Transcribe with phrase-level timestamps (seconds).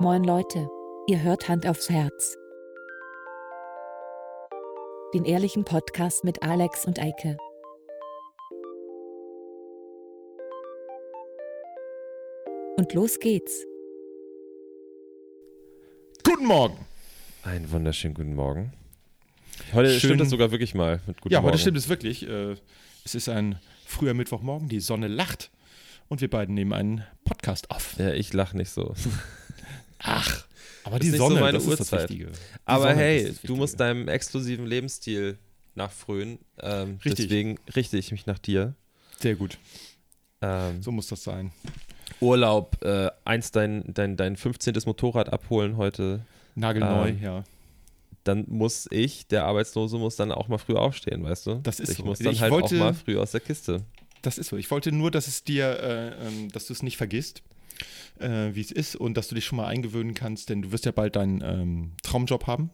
[0.00, 0.68] Moin Leute,
[1.06, 2.36] ihr hört Hand aufs Herz.
[5.14, 7.36] Den ehrlichen Podcast mit Alex und Eike.
[12.76, 13.66] Und los geht's.
[16.24, 16.76] Guten Morgen.
[17.42, 18.72] Einen wunderschönen guten Morgen.
[19.72, 21.52] Heute Schön- stimmt das sogar wirklich mal mit guten ja, Morgen.
[21.52, 22.26] heute stimmt es wirklich.
[22.28, 22.56] Äh,
[23.04, 25.50] Es ist ein früher Mittwochmorgen, die Sonne lacht
[26.08, 27.96] und wir beiden nehmen einen Podcast auf.
[27.98, 28.94] Ja, ich lache nicht so.
[30.90, 32.10] Aber Das die ist nicht so Sonne, meine das Uhrzeit.
[32.64, 35.38] Aber Sonne, hey, du musst deinem exklusiven Lebensstil
[35.74, 36.38] nachfrönen.
[36.60, 37.26] Ähm, Richtig.
[37.28, 38.74] Deswegen richte ich mich nach dir.
[39.20, 39.58] Sehr gut,
[40.42, 41.52] Ähm, so muss das sein.
[42.20, 44.74] Urlaub, äh, eins dein, dein, dein 15.
[44.86, 46.24] Motorrad abholen heute.
[46.54, 47.44] Nagelneu, Ähm, ja.
[48.24, 51.54] Dann muss ich, der Arbeitslose, muss dann auch mal früh aufstehen, weißt du?
[51.62, 52.04] Das ist Ich so.
[52.04, 53.82] muss dann Ich halt wollte- auch mal früh aus der Kiste.
[54.22, 54.56] Das ist so.
[54.56, 57.42] Ich wollte nur, dass es dir, äh, ähm, dass du es nicht vergisst,
[58.18, 60.84] äh, wie es ist und dass du dich schon mal eingewöhnen kannst, denn du wirst
[60.84, 62.70] ja bald deinen ähm, Traumjob haben.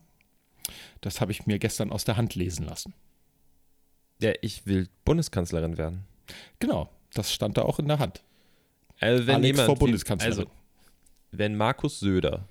[1.00, 2.94] Das habe ich mir gestern aus der Hand lesen lassen.
[4.20, 6.04] Ja, ich will Bundeskanzlerin werden.
[6.58, 8.22] Genau, das stand da auch in der Hand.
[8.98, 10.38] Also wenn Alex jemand, vor Bundeskanzlerin.
[10.38, 10.50] Also,
[11.32, 12.48] wenn Markus Söder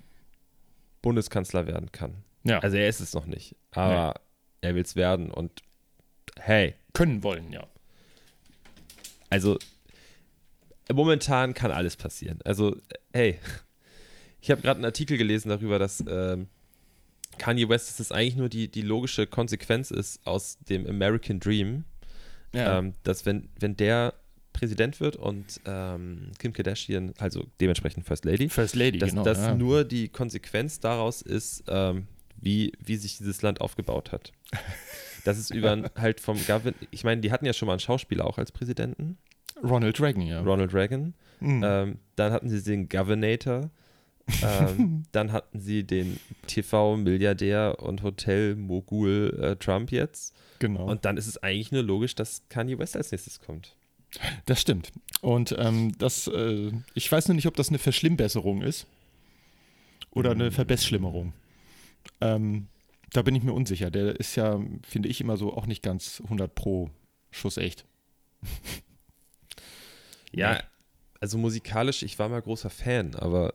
[1.02, 4.20] Bundeskanzler werden kann, Ja, also er ist es noch nicht, aber
[4.60, 5.62] er will es werden und
[6.38, 7.66] hey, können wollen, ja.
[9.28, 9.58] also
[10.92, 12.38] momentan kann alles passieren.
[12.44, 12.76] Also
[13.12, 13.38] hey,
[14.40, 16.48] ich habe gerade einen Artikel gelesen darüber, dass ähm,
[17.38, 21.84] Kanye West, dass das eigentlich nur die, die logische Konsequenz ist aus dem American Dream,
[22.52, 24.14] Ja, ähm, dass wenn, wenn der
[24.52, 29.22] Präsident wird und ähm, Kim Kardashian, also dementsprechend First Lady, First Lady, dass genau.
[29.22, 29.54] das ja.
[29.54, 32.06] nur die Konsequenz daraus ist, ähm,
[32.40, 34.32] wie, wie sich dieses Land aufgebaut hat.
[35.24, 38.24] Das ist über halt vom Govern ich meine, die hatten ja schon mal einen Schauspieler
[38.24, 39.18] auch als Präsidenten,
[39.62, 40.40] Ronald Reagan, ja.
[40.40, 41.14] Ronald Reagan.
[41.40, 41.62] Mhm.
[41.64, 43.70] Ähm, dann hatten sie den Governator.
[44.42, 50.34] ähm, dann hatten sie den TV-Milliardär und Hotel-Mogul äh, Trump jetzt.
[50.58, 50.84] genau.
[50.90, 53.76] Und dann ist es eigentlich nur logisch, dass Kanye West als nächstes kommt.
[54.46, 54.92] das stimmt.
[55.20, 58.86] Und ähm, das, äh, ich weiß nur nicht, ob das eine Verschlimmbesserung ist
[60.10, 60.52] oder eine Mhm.
[60.52, 61.32] Verbesserung.
[62.20, 62.66] Ähm,
[63.12, 63.90] da bin ich mir unsicher.
[63.90, 66.90] Der ist ja, finde ich, immer so auch nicht ganz 100 pro
[67.30, 67.84] Schuss echt.
[70.36, 70.60] Ja, Nee.
[71.20, 73.52] also musikalisch, ich war mal großer Fan, aber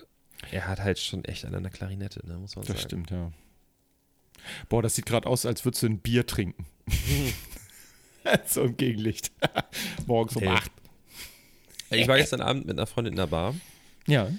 [0.52, 2.88] er hat halt schon echt an einer Klarinette, ne, muss man Das sagen.
[2.90, 3.31] stimmt, ja.
[4.69, 6.66] Boah, das sieht gerade aus, als würdest du ein Bier trinken.
[8.46, 9.31] so im Gegenlicht.
[10.08, 10.50] Morgens um Hey.
[10.50, 10.72] 8.
[11.91, 13.53] Ich war gestern Abend mit einer Freundin in der Bar.
[14.08, 14.30] Ja,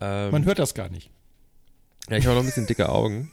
[0.00, 1.10] Ähm, man hört das gar nicht.
[2.08, 3.30] ja, ich habe noch ein bisschen dicke Augen.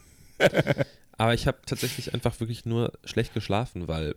[1.18, 4.14] aber ich habe tatsächlich einfach wirklich nur schlecht geschlafen, weil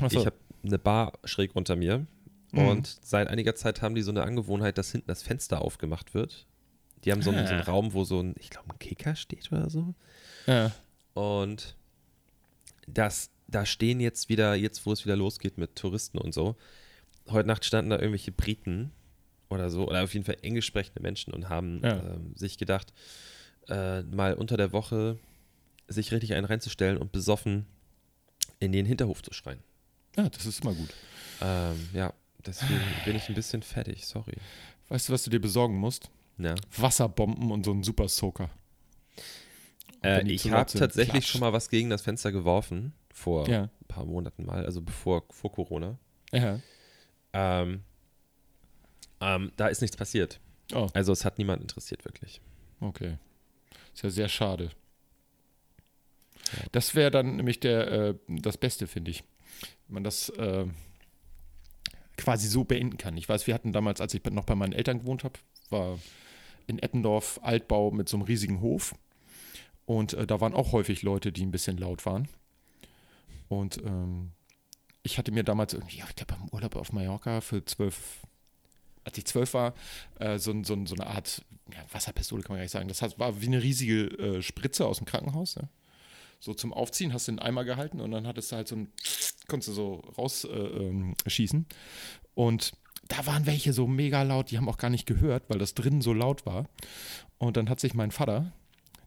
[0.00, 0.20] Achso.
[0.20, 2.06] ich habe eine Bar schräg unter mir.
[2.52, 2.58] Mhm.
[2.66, 6.46] Und seit einiger Zeit haben die so eine Angewohnheit, dass hinten das Fenster aufgemacht wird.
[7.04, 7.66] Die haben so einen, so einen Ah.
[7.70, 9.94] Raum, wo so ein, ich glaube, ein Kicker steht oder so.
[10.46, 10.72] ja.
[11.14, 11.74] Und
[12.86, 16.56] das, da stehen jetzt wieder, jetzt wo es wieder losgeht mit Touristen und so,
[17.28, 18.92] heute Nacht standen da irgendwelche Briten
[19.50, 21.98] oder so, oder auf jeden Fall englisch sprechende Menschen und haben Ja.
[21.98, 22.92] ähm, sich gedacht,
[23.68, 25.18] äh, mal unter der Woche
[25.88, 27.66] sich richtig einen reinzustellen und besoffen
[28.60, 29.60] in den Hinterhof zu schreien.
[30.16, 30.90] ja, das ist immer gut.
[31.40, 32.12] Ähm, ja,
[32.48, 34.34] deswegen bin ich ein bisschen fertig, sorry.
[34.88, 36.10] Weißt du, was du dir besorgen musst?
[36.38, 36.54] Ja.
[36.76, 38.50] Wasserbomben und so einen Super Soaker.
[40.02, 41.26] Äh, ich habe tatsächlich klatsch.
[41.30, 43.62] schon mal was gegen das Fenster geworfen, vor Ja.
[43.64, 45.98] ein paar Monaten mal, also bevor vor Corona.
[46.32, 46.60] Ja.
[47.32, 47.82] Ähm,
[49.20, 50.40] ähm, da ist nichts passiert.
[50.72, 52.40] Oh, Also es hat niemand interessiert, wirklich.
[52.80, 53.18] okay.
[53.92, 54.70] Ist ja sehr schade.
[56.72, 59.24] Das wäre dann nämlich der, äh, das Beste, finde ich.
[59.88, 60.66] Wenn man das äh,
[62.18, 63.16] quasi so beenden kann.
[63.16, 65.38] Ich weiß, wir hatten damals, als ich noch bei meinen Eltern gewohnt habe,
[65.70, 65.98] war
[66.66, 68.94] in Eppendorf Altbau mit so einem riesigen Hof.
[69.86, 72.28] Und äh, da waren auch häufig Leute, die ein bisschen laut waren.
[73.48, 74.32] Und ähm,
[75.02, 78.20] ich hatte mir damals irgendwie, ja, ich glaube, beim Urlaub auf Mallorca für zwölf,
[79.04, 79.72] als ich zwölf war,
[80.18, 81.42] äh, so, so, so eine Art
[81.72, 82.88] ja, Wasserpistole, kann man gar nicht sagen.
[82.88, 85.56] Das war wie eine riesige äh, Spritze aus dem Krankenhaus.
[85.56, 85.68] Ne?
[86.40, 88.92] So zum Aufziehen hast du den Eimer gehalten und dann hattest du halt so ein,
[89.48, 91.60] konntest du so rausschießen.
[91.60, 91.66] Äh, ähm,
[92.34, 92.72] und
[93.08, 96.02] da waren welche so mega laut, die haben auch gar nicht gehört, weil das drinnen
[96.02, 96.68] so laut war.
[97.38, 98.52] Und dann hat sich mein Vater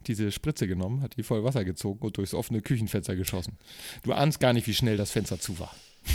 [0.06, 3.56] diese Spritze genommen, hat die voll Wasser gezogen und durchs offene Küchenfenster geschossen.
[4.02, 5.74] Du ahnst gar nicht, wie schnell das Fenster zu war.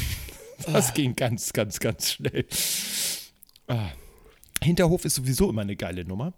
[0.66, 2.48] Das ging ganz, ganz, ganz schnell.
[3.68, 3.90] Ah.
[4.64, 6.34] Hinterhof ist sowieso immer eine geile Nummer.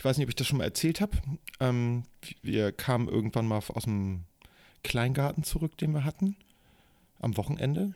[0.00, 1.18] Ich weiß nicht, ob ich das schon mal erzählt habe.
[1.60, 2.04] Ähm,
[2.40, 4.24] wir kamen irgendwann mal aus dem
[4.82, 6.36] Kleingarten zurück, den wir hatten,
[7.18, 7.92] am Wochenende,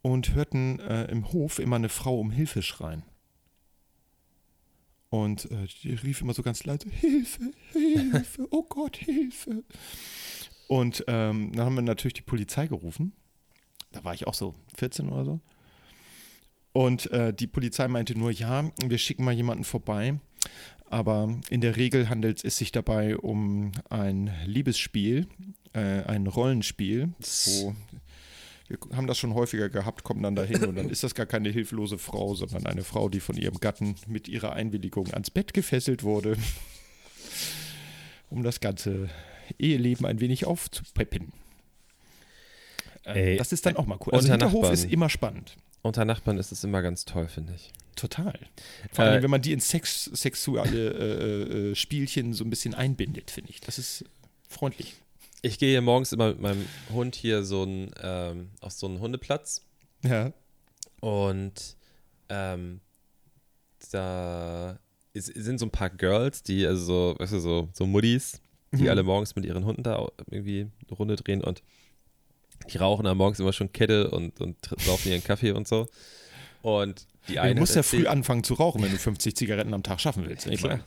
[0.00, 3.02] und hörten äh, im Hof immer eine Frau um Hilfe schreien.
[5.10, 9.64] Und äh, die rief immer so ganz leise, Hilfe, Hilfe, oh Gott, Hilfe.
[10.66, 13.12] Und ähm, dann haben wir natürlich die Polizei gerufen.
[13.92, 15.40] Da war ich auch so 14 oder so.
[16.74, 20.18] Und äh, die Polizei meinte nur, ja, wir schicken mal jemanden vorbei.
[20.90, 25.28] Aber in der Regel handelt es sich dabei um ein Liebesspiel,
[25.72, 27.14] äh, ein Rollenspiel,
[27.46, 27.74] wo
[28.66, 31.50] wir haben das schon häufiger gehabt, kommen dann dahin und dann ist das gar keine
[31.50, 36.02] hilflose Frau, sondern eine Frau, die von ihrem Gatten mit ihrer Einwilligung ans Bett gefesselt
[36.02, 36.36] wurde,
[38.30, 39.10] um das ganze
[39.58, 41.32] Eheleben ein wenig aufzupeppen.
[43.04, 44.14] Äh, das ist dann auch mal cool.
[44.14, 44.74] Also Hinterhof Nachbarn.
[44.74, 45.56] ist immer spannend.
[45.84, 47.70] Unter Nachbarn ist es immer ganz toll, finde ich.
[47.94, 48.32] Total.
[48.90, 52.72] Vor allem, äh, wenn man die in Sex, sexuelle äh, äh, Spielchen so ein bisschen
[52.74, 53.60] einbindet, finde ich.
[53.60, 54.02] Das ist
[54.48, 54.94] freundlich.
[55.42, 59.60] Ich gehe morgens immer mit meinem Hund hier so ein, ähm, auf so einen Hundeplatz.
[60.02, 60.32] Ja.
[61.00, 61.76] Und
[62.30, 62.80] ähm,
[63.90, 64.78] da
[65.12, 68.40] ist, sind so ein paar Girls, die, also so, weißt du, so, so Muddis,
[68.72, 68.88] die mhm.
[68.88, 71.62] alle morgens mit ihren Hunden da irgendwie eine Runde drehen und
[72.72, 75.88] die rauchen am morgens immer schon Kette und, und saufen ihren Kaffee und so.
[76.62, 77.54] Und die eine.
[77.54, 80.46] Du musst ja früh anfangen zu rauchen, wenn du 50 Zigaretten am Tag schaffen willst.
[80.46, 80.80] Ja, klar.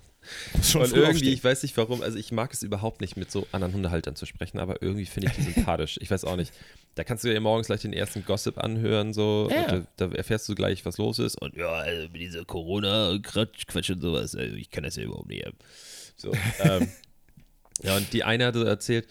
[0.61, 1.33] Schon und irgendwie, aufstehen.
[1.33, 4.25] ich weiß nicht warum, also ich mag es überhaupt nicht, mit so anderen Hundehaltern zu
[4.25, 5.97] sprechen, aber irgendwie finde ich die sympathisch.
[6.01, 6.51] Ich weiß auch nicht.
[6.95, 9.49] Da kannst du ja morgens gleich den ersten Gossip anhören, so.
[9.51, 9.79] Ja.
[9.95, 11.39] Da, da, erfährst du gleich, was los ist.
[11.39, 15.45] Und ja, also mit dieser Corona-Quatsch und sowas, also ich kann das ja überhaupt nicht.
[16.17, 16.89] So, ähm,
[17.83, 19.07] ja, und die eine hatte erzählt,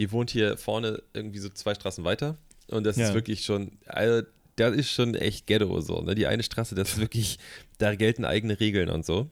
[0.00, 2.38] die wohnt hier vorne irgendwie so zwei Straßen weiter.
[2.68, 3.06] Und das ja.
[3.06, 4.26] ist wirklich schon, also
[4.56, 6.00] das ist schon echt Ghetto so.
[6.00, 6.14] Ne?
[6.14, 7.38] Die eine Straße, das ist wirklich,
[7.76, 9.28] da gelten eigene Regeln und so.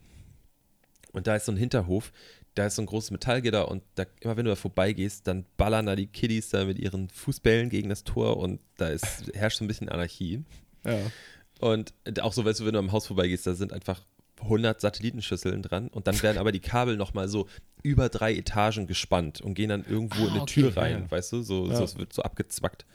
[1.13, 2.13] Und da ist so ein Hinterhof,
[2.55, 5.87] da ist so ein großes Metallgitter und da, immer wenn du da vorbeigehst, dann ballern
[5.87, 9.65] da die Kiddies da mit ihren Fußbällen gegen das Tor und da ist, herrscht so
[9.65, 10.45] ein bisschen Anarchie.
[10.85, 10.99] Ja.
[11.61, 14.05] Und auch so, weißt du, wenn du am Haus vorbeigehst, da sind einfach
[14.41, 17.49] 100 Satellitenschüsseln dran und dann werden aber die Kabel nochmal so
[17.83, 21.11] über drei Etagen gespannt und gehen dann irgendwo ah, in eine okay, Tür rein, ja.
[21.11, 21.77] weißt du, so, ja.
[21.77, 22.87] so, es wird so abgezwackt.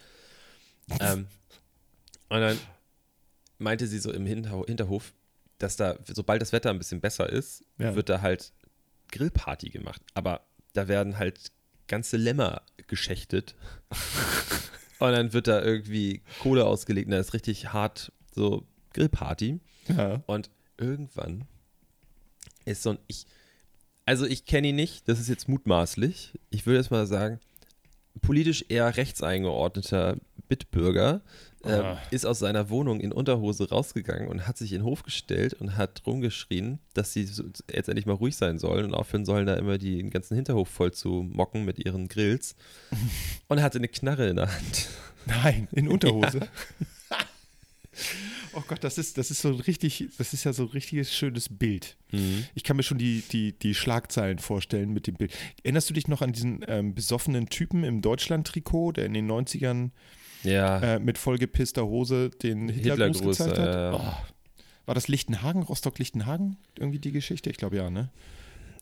[1.00, 1.28] ähm,
[2.30, 2.58] und dann
[3.58, 5.14] meinte sie so im Hinterhof,
[5.58, 7.96] dass da, sobald das Wetter ein bisschen besser ist, ja.
[7.96, 8.54] wird da halt
[9.12, 10.02] Grillparty gemacht.
[10.14, 10.42] Aber
[10.74, 11.52] da werden halt
[11.88, 13.56] ganze Lämmer geschächtet.
[15.00, 19.60] und dann wird da irgendwie Kohle ausgelegt und da ist richtig hart so Grillparty.
[19.96, 20.24] Ja.
[20.26, 21.46] Und irgendwann
[22.66, 23.26] ist so ein, ich,
[24.06, 26.40] also ich kenne ihn nicht, das ist jetzt mutmaßlich.
[26.50, 27.40] Ich würde jetzt mal sagen,
[28.22, 30.18] politisch eher rechtseingeordneter
[30.48, 31.22] Bitbürger
[31.64, 35.54] äh, ist aus seiner Wohnung in Unterhose rausgegangen und hat sich in den Hof gestellt
[35.54, 39.46] und hat rumgeschrien, dass sie so, jetzt endlich mal ruhig sein sollen und aufhören sollen,
[39.46, 42.56] da immer den ganzen Hinterhof voll zu mocken mit ihren Grills.
[43.48, 44.90] und er hatte eine Knarre in der Hand.
[45.26, 46.40] Nein, in Unterhose.
[46.40, 46.48] Ja.
[48.54, 51.14] Oh Gott, das ist, das ist so ein richtig, das ist ja so ein richtiges
[51.14, 51.98] schönes Bild.
[52.12, 52.46] Mhm.
[52.56, 55.34] Ich kann mir schon die, die, die Schlagzeilen vorstellen mit dem Bild.
[55.64, 59.92] Erinnerst du dich noch an diesen ähm, besoffenen Typen im Deutschland-Trikot, der in den 90ern
[60.44, 60.80] ja.
[60.80, 63.94] äh, mit vollgepisster Hose den Hitlergruß Hitler gezeigt hat.
[63.94, 64.14] Äh, oh.
[64.86, 66.58] War das Lichtenhagen, Rostock-Lichtenhagen?
[66.78, 67.50] Irgendwie die Geschichte?
[67.50, 68.10] Ich glaube ja, ne?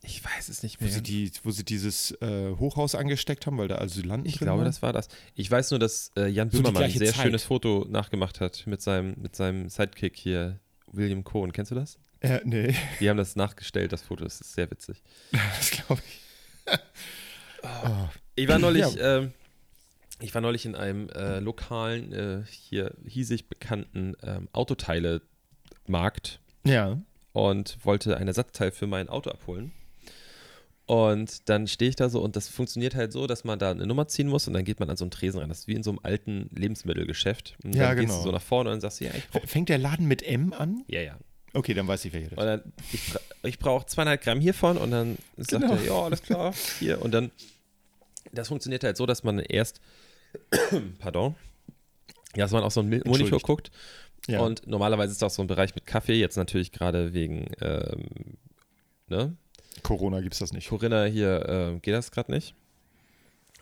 [0.04, 0.90] Ich weiß es nicht mehr.
[0.90, 4.58] Wo sie, die, wo sie dieses äh, Hochhaus angesteckt haben, weil da Asylanten Ich glaube,
[4.58, 4.64] waren.
[4.64, 5.08] das war das.
[5.36, 7.22] Ich weiß nur, dass äh, Jan so Böhmermann ein sehr Zeit.
[7.24, 10.58] schönes Foto nachgemacht hat mit seinem, mit seinem Sidekick hier,
[10.88, 11.52] William Cohen.
[11.52, 11.98] Kennst du das?
[12.22, 12.74] Ja, nee.
[12.98, 14.24] Die haben das nachgestellt, das Foto.
[14.24, 15.00] Das ist sehr witzig.
[15.30, 16.72] das glaube ich.
[17.62, 18.08] oh.
[18.34, 19.18] Ich war neulich, ja.
[19.18, 19.32] ähm,
[20.20, 26.40] ich war neulich in einem äh, lokalen, äh, hier hiesig bekannten ähm, Autoteile-Markt.
[26.64, 27.00] Ja.
[27.32, 29.72] Und wollte ein Ersatzteil für mein Auto abholen.
[30.92, 33.86] Und dann stehe ich da so und das funktioniert halt so, dass man da eine
[33.86, 35.48] Nummer ziehen muss und dann geht man an so einen Tresen rein.
[35.48, 37.56] Das ist wie in so einem alten Lebensmittelgeschäft.
[37.64, 38.08] Und ja, dann genau.
[38.08, 40.52] gehst du so nach vorne und sagst, ja, ich brauch Fängt der Laden mit M
[40.52, 40.84] an?
[40.88, 41.16] Ja, ja.
[41.54, 43.00] Okay, dann weiß ich, welcher das und dann, Ich,
[43.42, 45.76] ich brauche zweieinhalb Gramm hiervon und dann sagt genau.
[45.76, 47.00] er, ja, alles klar, hier.
[47.00, 47.30] Und dann,
[48.32, 49.80] das funktioniert halt so, dass man erst
[50.98, 51.36] Pardon.
[52.34, 53.70] Dass man auf so einen Monitor guckt.
[54.28, 54.40] Ja.
[54.40, 56.20] Und normalerweise ist das so ein Bereich mit Kaffee.
[56.20, 58.36] Jetzt natürlich gerade wegen ähm,
[59.08, 59.36] ne?
[59.82, 60.68] Corona gibt es das nicht.
[60.68, 62.54] Corinna hier äh, geht das gerade nicht.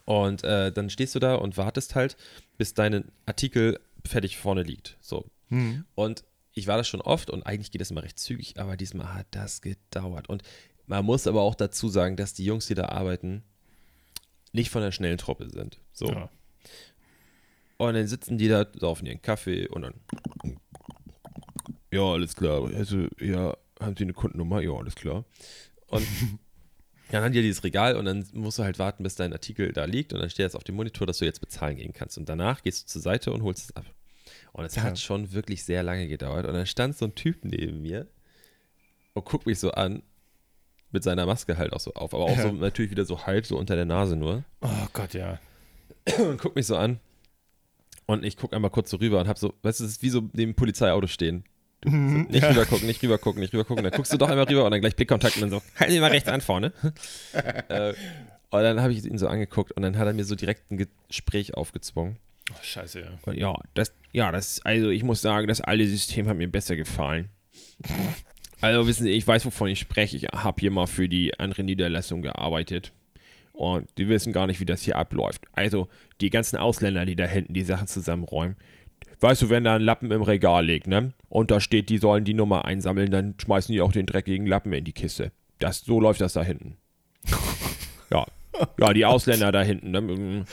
[0.05, 2.17] Und äh, dann stehst du da und wartest halt,
[2.59, 4.97] bis dein Artikel fertig vorne liegt.
[5.00, 5.27] So.
[5.49, 5.85] Hm.
[5.95, 9.15] Und ich war das schon oft und eigentlich geht das immer recht zügig, aber diesmal
[9.15, 10.29] hat das gedauert.
[10.29, 10.43] Und
[10.87, 13.45] man muss aber auch dazu sagen, dass die Jungs, die da arbeiten,
[14.53, 15.81] nicht von der schnellen Truppe sind.
[15.93, 16.09] So.
[16.09, 16.29] Ja.
[17.77, 19.95] Und dann sitzen die da, saufen ihren Kaffee und dann.
[21.93, 22.69] Ja, alles klar.
[22.75, 24.61] Also, ja, haben sie eine Kundennummer?
[24.61, 25.25] Ja, alles klar.
[25.90, 26.06] Und
[27.11, 29.73] dann haben die ja dieses Regal und dann musst du halt warten, bis dein Artikel
[29.73, 32.16] da liegt und dann steht jetzt auf dem Monitor, dass du jetzt bezahlen gehen kannst.
[32.16, 33.85] Und danach gehst du zur Seite und holst es ab.
[34.52, 34.82] Und es ja.
[34.82, 36.47] hat schon wirklich sehr lange gedauert.
[36.47, 38.06] Und dann stand so ein Typ neben mir.
[39.12, 40.02] und guckt mich so an,
[40.92, 43.56] mit seiner Maske halt auch so auf, aber auch so natürlich wieder so halb so
[43.56, 44.44] unter der Nase nur.
[44.61, 45.38] Oh Gott, ja.
[46.18, 46.99] Und guckt mich so an.
[48.06, 50.11] Und ich gucke einmal kurz so rüber und hab so, weißt du, es ist wie
[50.11, 51.44] so neben dem Polizeiauto stehen.
[51.85, 52.27] Mhm.
[52.31, 53.85] nicht rüber gucken, nicht rüber gucken, nicht rüber gucken.
[53.85, 56.01] Dann guckst du doch einmal rüber und dann gleich Blickkontakt und dann so, halt dich
[56.01, 56.73] mal rechts an vorne.
[57.69, 57.95] äh,
[58.51, 60.87] und dann habe ich ihn so angeguckt und dann hat er mir so direkt ein
[61.09, 62.19] Gespräch aufgezwungen.
[62.53, 63.07] Oh, scheiße, ja.
[63.25, 66.77] Und ja, das, ja, das, also ich muss sagen, das alte System hat mir besser
[66.77, 67.31] gefallen.
[68.61, 70.17] Also wissen Sie, ich weiß, wovon ich spreche.
[70.17, 72.93] Ich habe hier mal für die andere Niederlassung gearbeitet.
[73.53, 75.43] Und die wissen gar nicht, wie das hier abläuft.
[75.53, 75.89] Also,
[76.21, 78.57] die ganzen Ausländer, die da hinten die Sachen zusammenräumen.
[79.21, 81.12] Weißt du, wenn da ein Lappen im Regal liegt, ne?
[81.29, 84.73] Und da steht, die sollen die Nummer einsammeln, dann schmeißen die auch den dreckigen Lappen
[84.73, 85.31] in die Kiste.
[85.59, 86.79] Das, so läuft das da hinten.
[88.11, 88.27] ja.
[88.79, 89.91] Ja, die Ausländer da hinten.
[89.91, 90.45] Ne?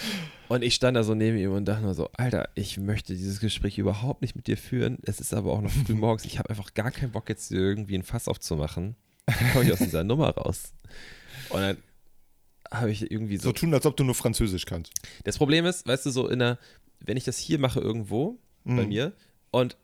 [0.49, 3.39] Und ich stand da so neben ihm und dachte nur so, Alter, ich möchte dieses
[3.39, 4.97] Gespräch überhaupt nicht mit dir führen.
[5.03, 6.25] Es ist aber auch noch früh morgens.
[6.25, 8.95] Ich habe einfach gar keinen Bock, jetzt irgendwie ein Fass aufzumachen.
[9.25, 10.73] Dann komme ich aus dieser Nummer raus.
[11.49, 11.77] Und dann
[12.71, 13.49] habe ich irgendwie so.
[13.49, 14.93] So tun, als ob du nur Französisch kannst.
[15.23, 16.59] Das Problem ist, weißt du, so in der,
[16.99, 18.89] wenn ich das hier mache irgendwo bei Mhm.
[18.89, 19.13] mir
[19.51, 19.77] und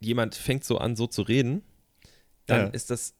[0.00, 1.62] jemand fängt so an, so zu reden,
[2.46, 2.66] dann Ja.
[2.68, 3.14] ist das,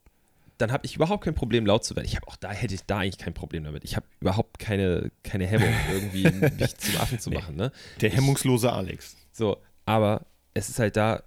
[0.59, 2.07] dann habe ich überhaupt kein Problem, laut zu werden.
[2.07, 3.85] Ich habe auch da, hätte ich da eigentlich kein Problem damit.
[3.85, 6.25] Ich habe überhaupt keine, keine Hemmung, irgendwie
[6.59, 7.71] mich zum Affen zu machen, ne?
[8.01, 9.17] Der hemmungslose Alex.
[9.33, 11.23] So, aber es ist halt da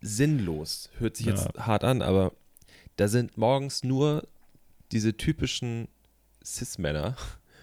[0.00, 0.90] sinnlos.
[0.98, 2.32] Hört sich jetzt hart an, aber
[2.96, 4.26] da sind morgens nur
[4.92, 5.88] diese typischen
[6.44, 7.16] Cis-Männer.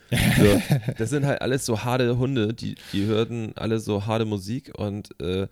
[0.09, 0.61] So,
[0.97, 5.09] das sind halt alles so harte Hunde, die, die hörten alle so harte Musik und
[5.21, 5.47] äh,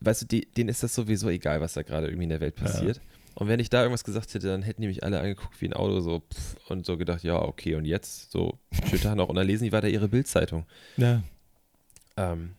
[0.00, 2.56] weißt du, die, denen ist das sowieso egal, was da gerade irgendwie in der Welt
[2.56, 3.00] passiert.
[3.34, 5.72] Und wenn ich da irgendwas gesagt hätte, dann hätten die mich alle angeguckt wie ein
[5.72, 8.30] Auto so pff, und so gedacht, ja, okay, und jetzt?
[8.32, 8.58] So,
[8.88, 9.28] schönen Tag noch.
[9.28, 10.66] Und dann lesen die weiter ihre Bildzeitung.
[10.96, 11.22] Ja.
[12.16, 12.50] Ähm,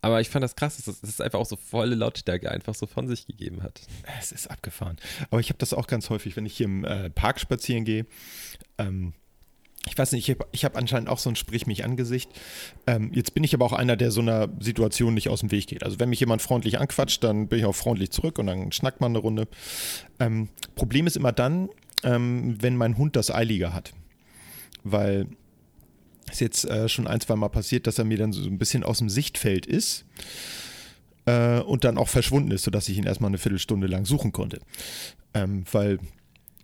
[0.00, 2.74] aber ich fand das krass, dass das, dass es einfach auch so volle Lautstärke einfach
[2.74, 3.80] so von sich gegeben hat.
[4.18, 4.96] Es ist abgefahren.
[5.30, 8.04] Aber ich habe das auch ganz häufig, wenn ich hier im äh, Park spazieren gehe.
[8.78, 9.14] Ähm,
[9.88, 12.30] ich weiß nicht, ich habe hab anscheinend auch so ein Sprich mich Angesicht.
[12.86, 15.66] Ähm, jetzt bin ich aber auch einer, der so einer Situation nicht aus dem Weg
[15.66, 15.82] geht.
[15.82, 19.00] Also wenn mich jemand freundlich anquatscht, dann bin ich auch freundlich zurück und dann schnackt
[19.00, 19.48] man eine Runde.
[20.20, 21.68] Ähm, Problem ist immer dann,
[22.04, 23.92] ähm, wenn mein Hund das Eiliger hat.
[24.84, 25.26] Weil
[26.30, 28.84] es jetzt äh, schon ein, zwei Mal passiert, dass er mir dann so ein bisschen
[28.84, 30.04] aus dem Sichtfeld ist
[31.26, 34.60] äh, und dann auch verschwunden ist, sodass ich ihn erstmal eine Viertelstunde lang suchen konnte.
[35.34, 35.98] Ähm, weil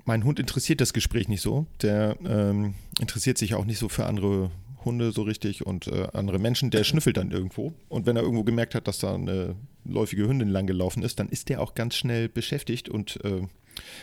[0.08, 1.66] mein Hund interessiert das Gespräch nicht so.
[1.82, 4.50] Der ähm, interessiert sich auch nicht so für andere
[4.82, 6.70] Hunde so richtig und äh, andere Menschen.
[6.70, 7.74] Der schnüffelt dann irgendwo.
[7.90, 11.28] Und wenn er irgendwo gemerkt hat, dass da eine läufige Hündin lang gelaufen ist, dann
[11.28, 13.42] ist der auch ganz schnell beschäftigt und äh,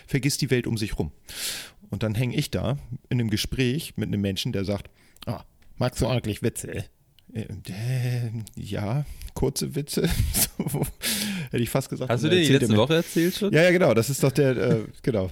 [0.05, 1.11] vergisst die Welt um sich rum.
[1.89, 2.77] Und dann hänge ich da
[3.09, 4.91] in einem Gespräch mit einem Menschen, der sagt,
[5.25, 5.43] ah,
[5.77, 6.85] magst du eigentlich Witze?
[7.33, 10.07] Äh, äh, ja, kurze Witze.
[10.57, 10.85] so,
[11.49, 12.11] hätte ich fast gesagt.
[12.11, 13.51] Hast du dir die letzte Woche erzählt schon?
[13.51, 13.95] ja, ja, genau.
[13.95, 15.31] Das ist doch der, äh, genau.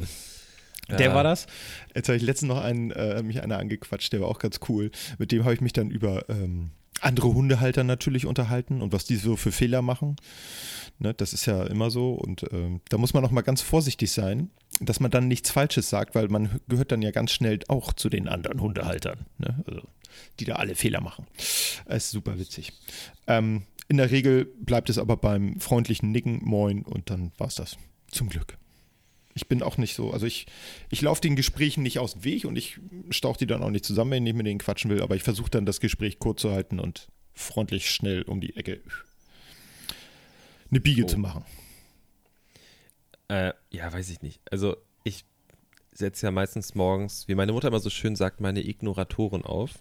[0.90, 1.16] Der Ja.
[1.16, 1.48] war das.
[1.96, 4.92] Jetzt habe ich letztens noch einen, äh, mich einer angequatscht, der war auch ganz cool.
[5.18, 6.72] Mit dem habe ich mich dann über ähm,
[7.02, 10.16] andere Hundehalter natürlich unterhalten und was die so für Fehler machen.
[11.00, 14.12] Ne, das ist ja immer so und ähm, da muss man auch mal ganz vorsichtig
[14.12, 17.94] sein, dass man dann nichts Falsches sagt, weil man gehört dann ja ganz schnell auch
[17.94, 19.64] zu den anderen Hundehaltern, ne?
[19.68, 19.82] also,
[20.40, 21.26] die da alle Fehler machen.
[21.88, 22.74] Das ist super witzig.
[23.28, 27.56] Ähm, in der Regel bleibt es aber beim freundlichen Nicken, Moin und dann war es
[27.56, 27.78] das.
[28.12, 28.58] Zum Glück.
[29.36, 30.46] Ich bin auch nicht so, also ich,
[30.90, 33.86] ich laufe den Gesprächen nicht aus dem Weg und ich stauche die dann auch nicht
[33.86, 36.52] zusammen, wenn ich mit denen quatschen will, aber ich versuche dann das Gespräch kurz zu
[36.52, 38.82] halten und freundlich schnell um die Ecke
[40.70, 41.08] eine Biege Oh.
[41.08, 41.46] zu machen.
[43.28, 44.42] Äh, ja, weiß ich nicht.
[44.52, 45.26] Also ich
[45.92, 49.72] setze ja meistens morgens, wie meine Mutter immer so schön sagt, meine Ignoratoren auf.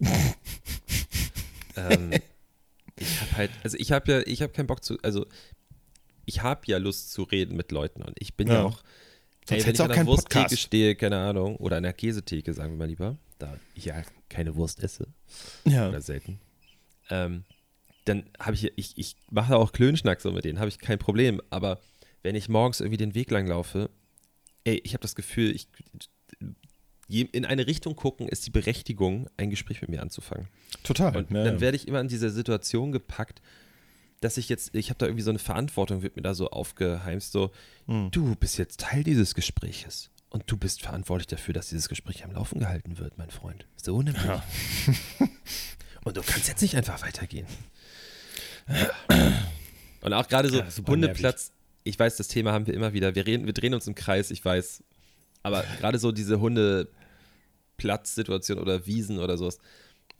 [1.76, 2.12] ähm,
[2.98, 5.26] ich habe halt, also ich habe ja, ich habe keinen Bock zu, also
[6.32, 8.64] ich habe ja Lust zu reden mit Leuten und ich bin ja, Ja.
[8.64, 8.82] auch,
[9.48, 10.62] Sonst ey, wenn ich an auch einer keinen Wursttheke Podcast.
[10.62, 14.54] stehe, keine Ahnung, oder an der Käsetheke, sagen wir mal lieber, da ich ja keine
[14.56, 15.08] Wurst esse,
[15.64, 15.88] Ja.
[15.88, 16.38] oder selten,
[17.10, 17.44] ähm,
[18.04, 21.40] dann habe ich, ich, ich mache auch Klönschnack so mit denen, habe ich kein Problem.
[21.50, 21.80] Aber
[22.22, 23.90] wenn ich morgens irgendwie den Weg lang laufe,
[24.64, 25.68] ey, ich habe das Gefühl, ich,
[27.08, 30.48] in eine Richtung gucken ist die Berechtigung, ein Gespräch mit mir anzufangen.
[30.82, 31.14] Total.
[31.16, 31.60] Und ja, dann ja.
[31.60, 33.42] werde ich immer in diese Situation gepackt,
[34.22, 37.32] dass ich jetzt, ich habe da irgendwie so eine Verantwortung, wird mir da so aufgeheimst,
[37.32, 37.50] so,
[37.86, 38.10] Hm.
[38.10, 40.08] du bist jetzt Teil dieses Gespräches.
[40.30, 43.66] Und du bist verantwortlich dafür, dass dieses Gespräch am Laufen gehalten wird, mein Freund.
[43.76, 44.24] So nämlich.
[44.24, 44.42] Ja.
[46.04, 47.46] Und du kannst jetzt nicht einfach weitergehen.
[50.00, 51.52] Und auch gerade so Ja, Hundeplatz,
[51.84, 53.14] ich weiß, das Thema haben wir immer wieder.
[53.14, 54.82] Wir, reden, wir drehen uns im Kreis, ich weiß.
[55.42, 59.58] Aber gerade so diese Hundeplatzsituation oder Wiesen oder sowas,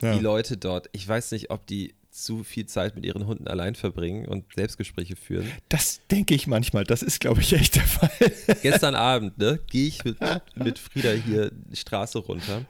[0.03, 0.13] Ja.
[0.15, 3.75] die Leute dort, ich weiß nicht, ob die zu viel Zeit mit ihren Hunden allein
[3.75, 5.51] verbringen und Selbstgespräche führen.
[5.71, 6.85] Das denke ich manchmal.
[6.85, 8.11] Das ist, glaube ich, echt der Fall.
[8.63, 10.19] Gestern Abend, ne, gehe ich mit,
[10.55, 12.67] mit Frieda hier die Straße runter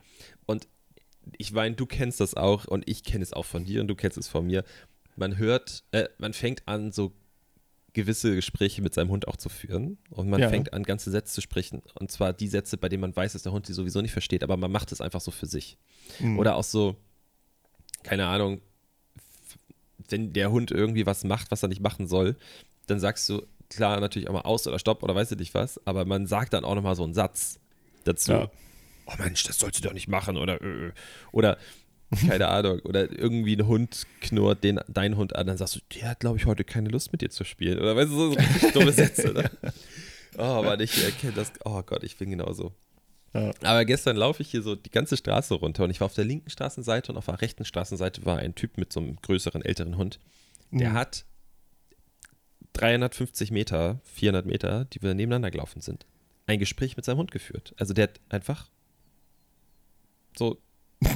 [0.46, 0.68] und
[1.38, 3.94] ich meine, du kennst das auch und ich kenne es auch von dir und du
[3.94, 4.64] kennst es von mir.
[5.16, 7.12] Man hört, äh, man fängt an, so
[7.92, 10.48] gewisse Gespräche mit seinem Hund auch zu führen und man Ja.
[10.48, 13.42] fängt an, ganze Sätze zu sprechen und zwar die Sätze, bei denen man weiß, dass
[13.42, 15.76] der Hund sie sowieso nicht versteht, aber man macht es einfach so für sich.
[16.20, 16.38] Mhm.
[16.38, 16.96] Oder auch so,
[18.02, 18.60] keine Ahnung,
[20.08, 22.36] wenn der Hund irgendwie was macht, was er nicht machen soll,
[22.86, 25.80] dann sagst du klar natürlich auch mal aus oder stopp oder weißt du nicht was,
[25.86, 27.58] aber man sagt dann auch nochmal so einen Satz
[28.04, 28.32] dazu.
[28.32, 28.50] Ja.
[29.06, 30.92] Oh Mensch, das sollst du doch nicht machen oder äh, äh.
[31.32, 31.58] oder
[32.28, 36.10] keine Ahnung oder irgendwie ein Hund knurrt den, dein Hund an, dann sagst du, der
[36.10, 38.70] hat glaube ich heute keine Lust mit dir zu spielen oder weißt du, so, so
[38.70, 39.32] dumme Sätze.
[39.32, 39.50] Ne?
[40.38, 42.72] Oh Mann, ich erkenne das, oh Gott, ich bin genauso.
[43.34, 43.50] Ja.
[43.62, 46.24] Aber gestern laufe ich hier so die ganze Straße runter und ich war auf der
[46.24, 49.96] linken Straßenseite und auf der rechten Straßenseite war ein Typ mit so einem größeren, älteren
[49.96, 50.18] Hund.
[50.70, 50.94] Der Mhm.
[50.94, 51.24] hat
[52.74, 56.06] 350 Meter, 400 Meter, die wir nebeneinander gelaufen sind,
[56.46, 57.74] ein Gespräch mit seinem Hund geführt.
[57.78, 58.68] Also der hat einfach
[60.36, 60.58] so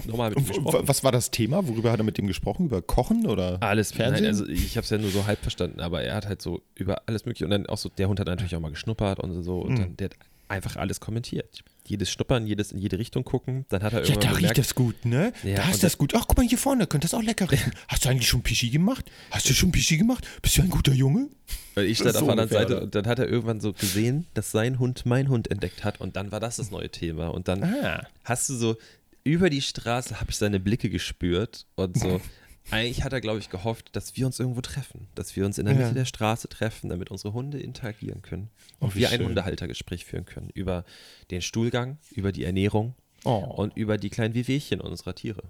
[0.06, 0.88] normal mit ihm gesprochen.
[0.88, 1.66] Was war das Thema?
[1.66, 2.66] Worüber hat er mit dem gesprochen?
[2.66, 3.62] Über Kochen oder?
[3.62, 4.24] Alles, Fernsehen?
[4.24, 6.62] nein, also ich habe es ja nur so halb verstanden, aber er hat halt so
[6.74, 9.42] über alles mögliche und dann auch so, der Hund hat natürlich auch mal geschnuppert und
[9.42, 9.76] so und Mhm.
[9.78, 10.16] dann, der hat
[10.48, 11.62] einfach alles kommentiert.
[11.86, 14.58] Jedes Schnuppern, jedes in jede Richtung gucken, dann hat er Ja, irgendwann da bemerkt, riecht
[14.58, 15.32] das gut, ne?
[15.44, 16.14] Ja, da ist das gut.
[16.16, 17.72] Ach, guck mal hier vorne, könnte das auch lecker riechen.
[17.88, 19.04] Hast du eigentlich schon Pischi gemacht?
[19.30, 20.26] Hast du schon Pischi gemacht?
[20.42, 21.28] Bist du ein guter Junge?
[21.74, 24.26] Weil ich stand So auf der anderen Seite und dann hat er irgendwann so gesehen,
[24.34, 27.28] dass sein Hund mein Hund entdeckt hat und dann war das das neue Thema.
[27.28, 28.06] Und dann Ah.
[28.24, 28.76] hast du so,
[29.22, 32.20] über die Straße habe ich seine Blicke gespürt und so,
[32.70, 35.66] eigentlich hat er, glaube ich, gehofft, dass wir uns irgendwo treffen, dass wir uns in
[35.66, 35.80] der Ja.
[35.82, 39.26] Mitte der Straße treffen, damit unsere Hunde interagieren können Oh, und wie wir ein schön.
[39.28, 40.84] Hundehaltergespräch führen können über
[41.30, 42.94] den Stuhlgang, über die Ernährung
[43.24, 43.36] Oh.
[43.38, 45.42] und über die kleinen Wehwehchen unserer Tiere.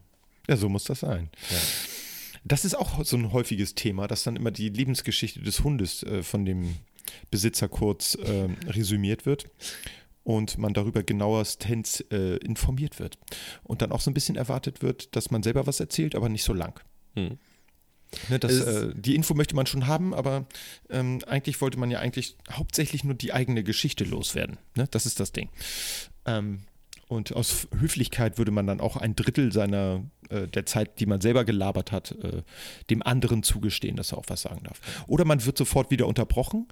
[0.48, 1.30] Ja, so muss das sein.
[1.50, 1.56] Ja.
[2.44, 6.22] Das ist auch so ein häufiges Thema, dass dann immer die Lebensgeschichte des Hundes äh,
[6.22, 6.76] von dem
[7.30, 9.46] Besitzer kurz ähm, resümiert wird
[10.22, 13.18] und man darüber genauestens äh, informiert wird.
[13.64, 16.44] Und dann auch so ein bisschen erwartet wird, dass man selber was erzählt, aber nicht
[16.44, 16.78] so lang.
[17.16, 17.38] Hm.
[18.28, 20.46] Ne, das, äh, die Info möchte man schon haben, aber
[20.90, 24.58] ähm, eigentlich wollte man ja eigentlich hauptsächlich nur die eigene Geschichte loswerden.
[24.76, 24.86] Ne?
[24.90, 25.50] Das ist das Ding.
[26.24, 26.60] Ähm,
[27.08, 31.20] und aus Höflichkeit würde man dann auch ein Drittel seiner äh, der Zeit, die man
[31.20, 32.42] selber gelabert hat, äh,
[32.90, 34.80] dem anderen zugestehen, dass er auch was sagen darf.
[35.06, 36.66] Oder man wird sofort wieder unterbrochen,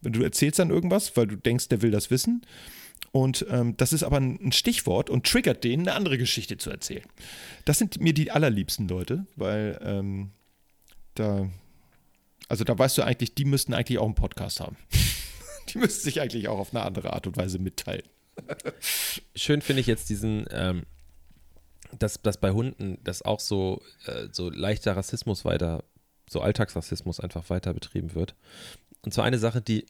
[0.00, 2.42] wenn du erzählst dann irgendwas, weil du denkst, der will das wissen.
[3.12, 7.06] Und ähm, das ist aber ein Stichwort und triggert den, eine andere Geschichte zu erzählen.
[7.64, 10.30] Das sind mir die allerliebsten Leute, weil ähm,
[11.14, 11.48] da,
[12.48, 14.76] also da weißt du eigentlich, die müssten eigentlich auch einen Podcast haben.
[15.68, 18.04] die müssten sich eigentlich auch auf eine andere Art und Weise mitteilen.
[19.34, 20.84] schön finde ich jetzt diesen, ähm,
[21.98, 25.82] dass, dass bei Hunden das auch so, äh, so leichter Rassismus weiter,
[26.28, 28.36] so Alltagsrassismus einfach weiter betrieben wird.
[29.02, 29.86] Und zwar eine Sache, die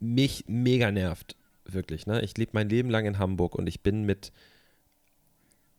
[0.00, 1.36] mich mega nervt,
[1.74, 2.06] wirklich.
[2.06, 2.22] Ne?
[2.22, 4.32] Ich lebe mein Leben lang in Hamburg und ich bin mit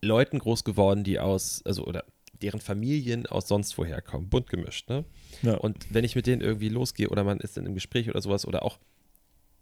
[0.02, 2.06] Leuten groß geworden, die aus, also oder
[2.42, 4.90] deren Familien aus sonst woher kommen, bunt gemischt.
[4.90, 5.06] Ne?
[5.42, 5.56] Ja.
[5.56, 8.46] Und wenn ich mit denen irgendwie losgehe oder man ist in einem Gespräch oder sowas
[8.46, 8.80] oder auch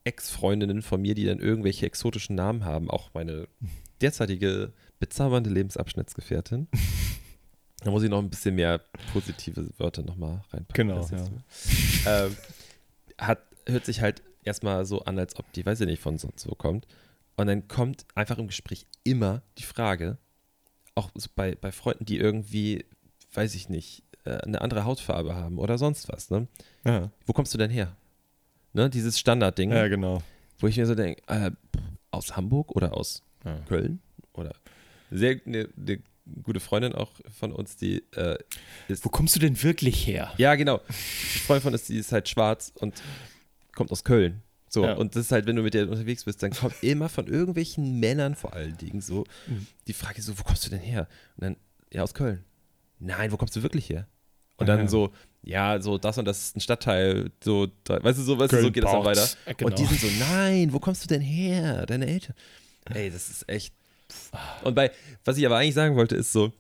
[0.04, 3.48] Ex-Freundinnen von mir, die dann irgendwelche exotischen Namen haben, auch meine
[4.02, 6.68] derzeitige bezaubernde Lebensabschnittsgefährtin.
[7.84, 8.82] Da muss ich noch ein bisschen mehr
[9.13, 10.88] positive Wörter nochmal reinpacken.
[10.88, 12.26] Genau, ja.
[12.26, 12.36] ähm,
[13.20, 16.47] hat, hört sich halt erstmal so an, als ob die, weiß ich nicht, von sonst
[16.49, 16.88] wo kommt.
[17.36, 20.17] Und dann kommt einfach im Gespräch immer die Frage,
[20.95, 22.86] auch so bei, bei Freunden, die irgendwie,
[23.33, 26.47] weiß ich nicht, äh, eine andere Hautfarbe haben oder sonst was, ne?
[26.83, 27.12] ja.
[27.27, 27.95] Wo kommst du denn her?
[28.73, 30.21] Ne, dieses Standardding, ja, genau.
[30.60, 31.51] wo ich mir so denke, äh,
[32.12, 33.60] aus Hamburg oder aus Ja.
[33.67, 34.01] Köln
[34.33, 34.53] oder
[35.12, 35.99] sehr eine, eine
[36.43, 38.38] gute Freundin auch von uns, die äh,
[38.88, 40.33] ist Wo kommst du denn wirklich her?
[40.38, 40.93] ja genau, eine
[41.45, 43.01] Freundin von uns, die ist halt schwarz und
[43.78, 44.42] kommt aus Köln.
[44.70, 44.96] So, Ja.
[44.96, 48.02] und das ist halt, wenn du mit der unterwegs bist, dann kommt immer von irgendwelchen
[48.02, 49.66] Männern vor allen Dingen so Mhm.
[49.88, 51.08] die Frage so, wo kommst du denn her?
[51.38, 51.56] Und dann,
[51.94, 52.44] ja, aus Köln.
[53.00, 54.08] Nein, wo kommst du wirklich her?
[54.58, 54.92] Und Ja, dann ja.
[54.92, 55.13] so,
[55.44, 58.62] ja, so das und das ist ein Stadtteil, so, da, weißt du, so, weißt du,
[58.63, 59.28] so geht das dann weiter.
[59.56, 59.70] Genau.
[59.70, 61.86] Und die sind so, nein, wo kommst du denn her?
[61.86, 62.36] Deine Eltern.
[62.94, 63.74] Ey, das ist echt.
[64.63, 64.92] Und bei,
[65.24, 66.52] was ich aber eigentlich sagen wollte, ist so,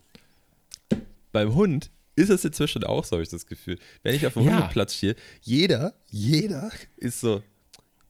[1.33, 3.79] beim Hund ist es inzwischen auch so, habe ich das Gefühl.
[4.03, 4.59] Wenn ich auf dem Ja.
[4.59, 7.41] Hundeplatz stehe, jeder, jeder ist so,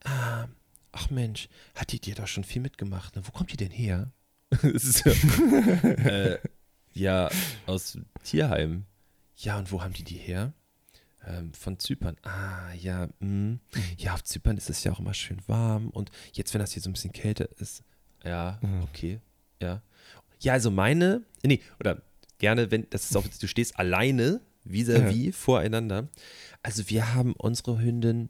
[0.03, 0.47] ah,
[0.91, 3.15] ach Mensch, hat die dir doch schon viel mitgemacht?
[3.15, 3.21] Ne?
[3.25, 4.11] Wo kommt die denn her?
[4.73, 6.39] So, äh,
[6.93, 7.29] ja,
[7.65, 8.85] aus Tierheim.
[9.35, 10.53] Ja, und wo haben die die her?
[11.25, 12.15] Ähm, von Zypern.
[12.23, 13.59] Ah, ja, mh.
[13.97, 15.89] ja, auf Zypern ist es ja auch immer schön warm.
[15.89, 17.83] Und jetzt, wenn das hier so ein bisschen kälter ist,
[18.23, 18.83] ja, Mhm.
[18.83, 19.19] okay,
[19.61, 19.81] ja.
[20.39, 22.01] Ja, also meine, nee, oder
[22.39, 26.09] gerne, wenn, das ist auch, du stehst alleine vis-à-vis voreinander.
[26.63, 28.29] Also wir haben unsere Hündin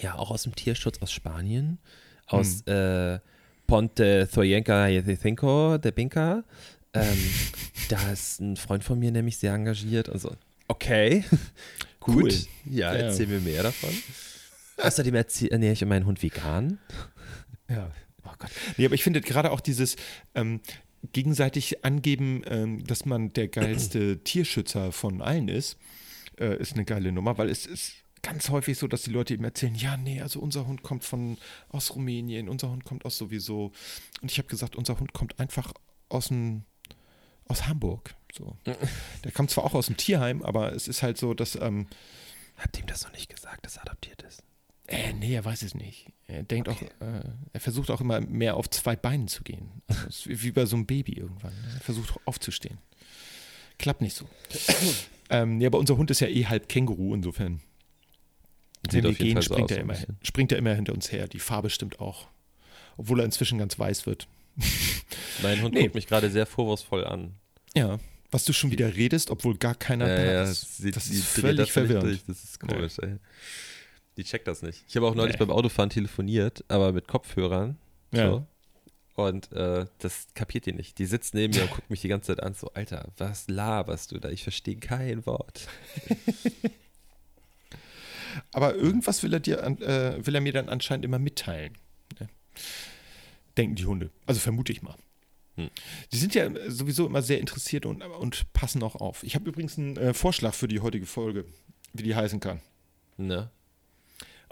[0.00, 1.78] ja auch aus dem Tierschutz aus Spanien,
[2.26, 3.18] aus äh,
[3.66, 6.44] Ponte Zoyenka Yetenko, der Binka.
[6.92, 7.18] Ähm,
[7.88, 10.08] da ist ein Freund von mir nämlich sehr engagiert.
[10.08, 10.34] Also,
[10.68, 11.24] okay,
[12.00, 12.24] gut.
[12.24, 12.32] Cool.
[12.66, 13.00] Ja, Ja.
[13.06, 13.90] erzähl mir mehr davon.
[14.78, 16.78] Außerdem ernähre ich meinen Hund vegan.
[17.68, 17.90] Ja.
[18.24, 18.50] Oh Gott.
[18.76, 19.96] Nee, aber ich finde gerade auch dieses
[20.34, 20.60] ähm,
[21.12, 25.76] gegenseitig angeben, ähm, dass man der geilste Tierschützer von allen ist,
[26.38, 29.44] äh, ist eine geile Nummer, weil es ist ganz häufig so, dass die Leute eben
[29.44, 33.72] erzählen, ja, nee, also unser Hund kommt von aus Rumänien, unser Hund kommt aus sowieso.
[34.20, 35.72] Und ich habe gesagt, unser Hund kommt einfach
[36.08, 36.64] aus dem
[37.46, 38.14] aus Hamburg.
[38.36, 38.56] So.
[39.24, 41.86] Der kommt zwar auch aus dem Tierheim, aber es ist halt so, dass ähm,
[42.58, 44.42] Habt ihm das noch nicht gesagt, dass er adoptiert ist?
[44.88, 46.06] Äh, nee, er weiß es nicht.
[46.26, 46.88] Er denkt auch, äh,
[47.52, 49.70] er versucht auch immer mehr auf zwei Beinen zu gehen.
[49.86, 51.52] Also wie bei so einem Baby irgendwann.
[51.52, 51.72] ne?
[51.74, 52.78] Er versucht aufzustehen.
[53.78, 54.26] Klappt nicht so.
[55.30, 57.60] ähm, ja, aber unser Hund ist ja eh halb Känguru, insofern.
[58.90, 61.28] Sieht Wenn wir gehen, so springt, er immer, springt er immer hinter uns her.
[61.28, 62.26] Die Farbe stimmt auch.
[62.96, 64.26] Obwohl er inzwischen ganz weiß wird.
[65.42, 65.82] Mein Hund Nee.
[65.82, 67.34] guckt mich gerade sehr vorwurfsvoll an.
[67.74, 67.98] Ja.
[68.30, 70.78] Was du schon wieder redest, obwohl gar keiner Ja, da ja, ist.
[70.78, 72.22] sie- das ist völlig verwirrend.
[72.26, 73.16] Das ist komisch, ey.
[74.18, 74.84] Die checkt das nicht.
[74.88, 75.46] Ich habe auch neulich Nee.
[75.46, 77.78] beim Autofahren telefoniert, aber mit Kopfhörern.
[78.12, 78.30] Ja.
[78.30, 78.46] So.
[79.14, 80.98] Und äh, das kapiert die nicht.
[80.98, 84.10] Die sitzt neben mir und guckt mich die ganze Zeit an, so, Alter, was laberst
[84.12, 84.28] du da?
[84.28, 85.68] Ich verstehe kein Wort.
[88.52, 91.76] Aber irgendwas will er dir, äh, will er mir dann anscheinend immer mitteilen.
[92.20, 92.28] Ne?
[93.56, 94.10] Denken die Hunde.
[94.26, 94.96] Also vermute ich mal.
[95.56, 95.70] Hm.
[96.12, 99.22] Die sind ja sowieso immer sehr interessiert und, und passen auch auf.
[99.22, 101.44] Ich habe übrigens einen äh, Vorschlag für die heutige Folge,
[101.92, 102.60] wie die heißen kann.
[103.16, 103.50] Ne?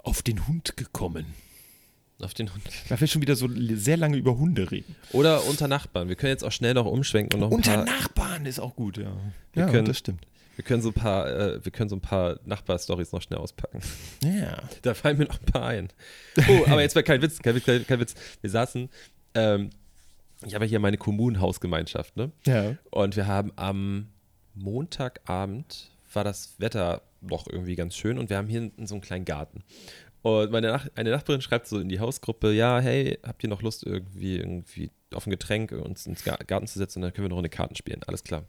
[0.07, 1.25] Auf den Hund gekommen.
[2.19, 2.63] Auf den Hund.
[2.89, 4.95] Da wir schon wieder so sehr lange über Hunde reden.
[5.11, 6.07] Oder unter Nachbarn.
[6.07, 8.75] Wir können jetzt auch schnell noch umschwenken und noch ein Unter paar, Nachbarn ist auch
[8.75, 9.11] gut, ja.
[9.53, 10.25] Wir ja, können- das stimmt.
[10.55, 13.81] wir können so ein paar, äh, wir können so ein paar Nachbarstories noch schnell auspacken.
[14.23, 14.57] Ja.
[14.81, 15.89] Da fallen mir noch ein paar ein.
[16.47, 18.15] Oh, aber jetzt war kein Witz, kein Witz, kein, kein Witz.
[18.39, 18.89] Wir saßen,
[19.35, 19.71] ähm,
[20.45, 22.31] ich habe ja hier meine Kommunenhausgemeinschaft, ne?
[22.45, 22.75] Ja.
[22.91, 24.07] Und wir haben am
[24.55, 29.01] Montagabend war das Wetter noch irgendwie ganz schön und wir haben hier hinten so einen
[29.01, 29.63] kleinen Garten.
[30.21, 33.61] Und meine Nach eine Nachbarin schreibt so in die Hausgruppe, ja, hey, habt ihr noch
[33.61, 37.25] Lust irgendwie irgendwie auf ein Getränk uns ins Ga- Garten zu setzen und dann können
[37.25, 38.43] wir noch eine Karten spielen, alles klar.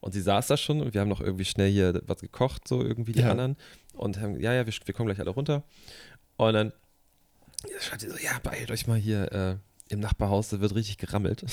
[0.00, 2.82] Und sie saß da schon und wir haben noch irgendwie schnell hier was gekocht, so
[2.82, 3.30] irgendwie die Ja.
[3.30, 3.56] anderen.
[3.94, 5.64] Und haben, ja, ja, wir, wir kommen gleich alle runter.
[6.36, 6.72] Und dann
[7.80, 9.56] schreibt sie so, ja, beeilt euch mal hier äh,
[9.92, 11.44] im Nachbarhaus, da wird richtig gerammelt.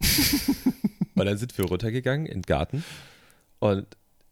[1.14, 2.82] und dann sind wir runtergegangen in den Garten.
[3.58, 3.86] Und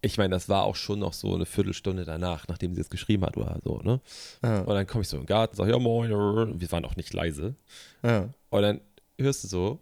[0.04, 3.24] ich meine, das war auch schon noch so eine Viertelstunde danach, nachdem sie es geschrieben
[3.24, 4.00] hat oder so, ne?
[4.42, 4.60] Ja.
[4.60, 7.12] Und dann komme ich so in den Garten, sage, ja moin, wir waren auch nicht
[7.12, 7.54] leise.
[8.02, 8.28] ja.
[8.50, 8.80] Und dann
[9.18, 9.80] hörst du so,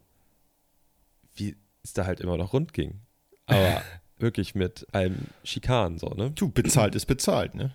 [1.35, 3.01] wie es da halt immer noch rund ging.
[3.47, 3.83] Aber
[4.19, 6.31] wirklich mit einem Schikan, so, ne?
[6.31, 7.75] Du, bezahlt ist bezahlt, ne?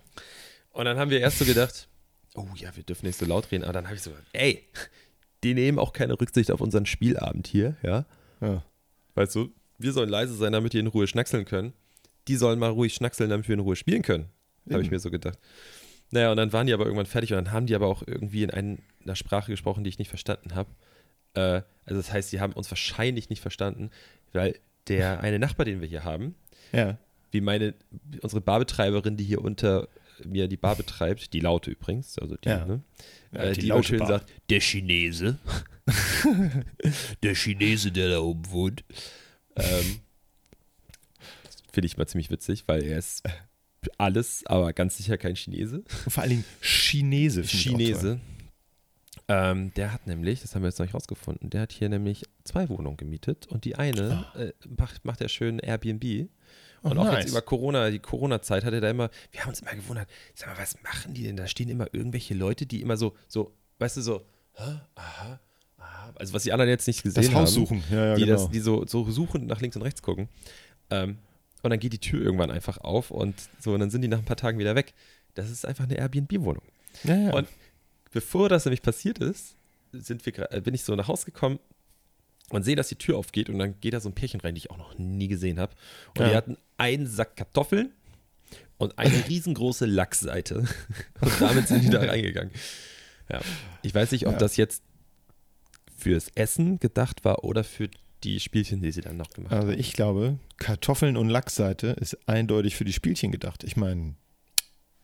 [0.70, 1.88] Und dann haben wir erst so gedacht,
[2.34, 3.64] oh ja, wir dürfen nicht so laut reden.
[3.64, 4.64] Aber dann habe ich so, ey,
[5.44, 8.06] die nehmen auch keine Rücksicht auf unseren Spielabend hier, ja?
[8.40, 8.62] Ja.
[9.14, 11.74] Weißt du, wir sollen leise sein, damit die in Ruhe schnackseln können.
[12.28, 14.26] Die sollen mal ruhig schnackseln, damit wir in Ruhe spielen können.
[14.70, 15.38] Habe ich mir so gedacht.
[16.10, 18.42] Naja, und dann waren die aber irgendwann fertig und dann haben die aber auch irgendwie
[18.42, 20.70] in ein- einer Sprache gesprochen, die ich nicht verstanden habe.
[21.34, 23.90] Äh, also das heißt, die haben uns wahrscheinlich nicht verstanden,
[24.32, 26.34] weil der eine Nachbar, den wir hier haben,
[26.72, 26.98] Ja.
[27.30, 27.74] wie meine,
[28.22, 29.88] unsere Barbetreiberin, die hier unter
[30.24, 32.64] mir die Bar betreibt, die Laute übrigens, also die, Ja.
[32.66, 32.80] ne?
[33.32, 34.08] Ja, äh, die die, laute laut schön Bar.
[34.08, 35.38] sagt, der Chinese.
[37.22, 38.84] der Chinese, der da oben wohnt.
[39.56, 40.00] Ähm,
[41.72, 43.22] Finde ich mal ziemlich witzig, weil er ist
[43.98, 45.78] alles, aber ganz sicher kein Chinese.
[46.04, 47.42] Und vor allen Dingen Chinese.
[47.44, 48.20] Chinese.
[49.30, 52.24] Ähm, der hat nämlich, das haben wir jetzt noch nicht rausgefunden, der hat hier nämlich
[52.44, 56.30] zwei Wohnungen gemietet und die eine äh, macht, macht er schön Airbnb.
[56.82, 57.24] Oh, Und auch nice.
[57.24, 60.48] jetzt über Corona, die Corona-Zeit hat er da immer, wir haben uns immer gewundert, sag
[60.48, 61.36] mal, was machen die denn?
[61.36, 65.40] Da stehen immer irgendwelche Leute, die immer so, so, weißt du, so, aha, aha,
[66.14, 67.84] also was die anderen jetzt nicht gesehen Das Haus haben, suchen.
[67.90, 68.36] Ja, ja, die, genau.
[68.36, 70.28] das, die so, so suchen, nach links und rechts gucken.
[70.90, 71.18] Ähm,
[71.62, 74.18] und dann geht die Tür irgendwann einfach auf und so, und dann sind die nach
[74.18, 74.94] ein paar Tagen wieder weg.
[75.34, 76.62] Das ist einfach eine Airbnb-Wohnung.
[77.04, 77.32] ja, ja.
[77.34, 77.48] Und
[78.10, 79.54] bevor das nämlich passiert ist,
[79.92, 81.58] sind wir, bin ich so nach Hause gekommen
[82.50, 84.58] und sehe, dass die Tür aufgeht und dann geht da so ein Pärchen rein, die
[84.60, 85.74] ich auch noch nie gesehen habe.
[86.16, 86.28] Und Ja.
[86.30, 87.92] die hatten einen Sack Kartoffeln
[88.78, 90.64] und eine riesengroße Lachsseite.
[91.20, 92.52] Und damit sind die da reingegangen.
[93.30, 93.40] Ja.
[93.82, 94.82] Ich weiß nicht, ob das jetzt
[95.96, 97.88] fürs Essen gedacht war oder für
[98.24, 99.78] die Spielchen, die sie dann noch gemacht Also haben.
[99.78, 103.62] ich glaube, Kartoffeln und Lachsseite ist eindeutig für die Spielchen gedacht.
[103.64, 104.14] Ich meine,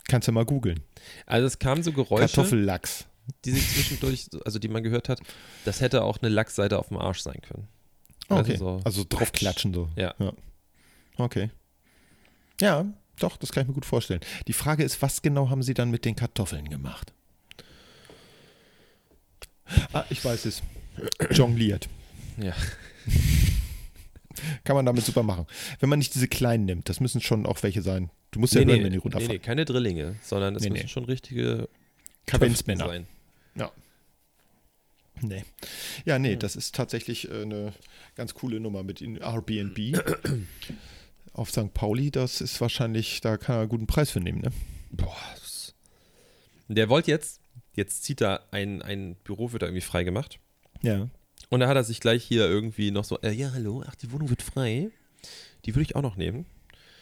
[0.09, 0.81] kannst du mal googeln.
[1.27, 3.07] Also es kamen so Geräusche, Kartoffellachs.
[3.45, 5.21] die sich zwischendurch, also die man gehört hat,
[5.65, 7.69] das hätte auch eine Lachsseite auf dem Arsch sein können.
[8.29, 8.57] Also Okay.
[8.59, 9.89] so- Also draufklatschen so.
[9.97, 10.15] Ja.
[11.17, 11.51] Okay.
[12.61, 12.85] Ja,
[13.21, 14.21] doch, das kann ich mir gut vorstellen.
[14.49, 17.13] Die Frage ist, was genau haben Sie dann mit den Kartoffeln gemacht?
[19.93, 20.63] Ah, ich weiß es.
[21.31, 21.89] Jongliert.
[22.37, 22.53] Ja.
[24.65, 25.47] Kann man damit super machen.
[25.81, 28.11] Wenn man nicht diese kleinen nimmt, das müssen schon auch welche sein.
[28.33, 29.31] Du musst ja hören, wenn die nee, runterfallen.
[29.31, 30.89] nee, keine Drillinge, sondern es Nee, müssen nee.
[30.89, 31.69] schon richtige
[32.27, 32.87] Kaventsmänner.
[32.87, 33.07] sein.
[35.23, 35.45] Nee.
[36.05, 37.73] Ja, nee, das ist tatsächlich äh, eine
[38.15, 39.79] ganz coole Nummer mit in Airbnb.
[41.33, 41.73] Auf St.
[41.73, 44.51] Pauli, das ist wahrscheinlich, da kann er einen guten Preis für nehmen, ne?
[44.91, 45.17] Boah.
[46.69, 47.41] Der wollte jetzt,
[47.75, 50.39] jetzt zieht da ein, ein Büro, wird da irgendwie frei gemacht.
[50.83, 51.09] Ja.
[51.55, 54.11] Und da hat er sich gleich hier irgendwie noch so, äh, ja, hallo, ach, die
[54.11, 54.91] Wohnung wird frei.
[55.65, 56.47] Die würde ich auch noch nehmen.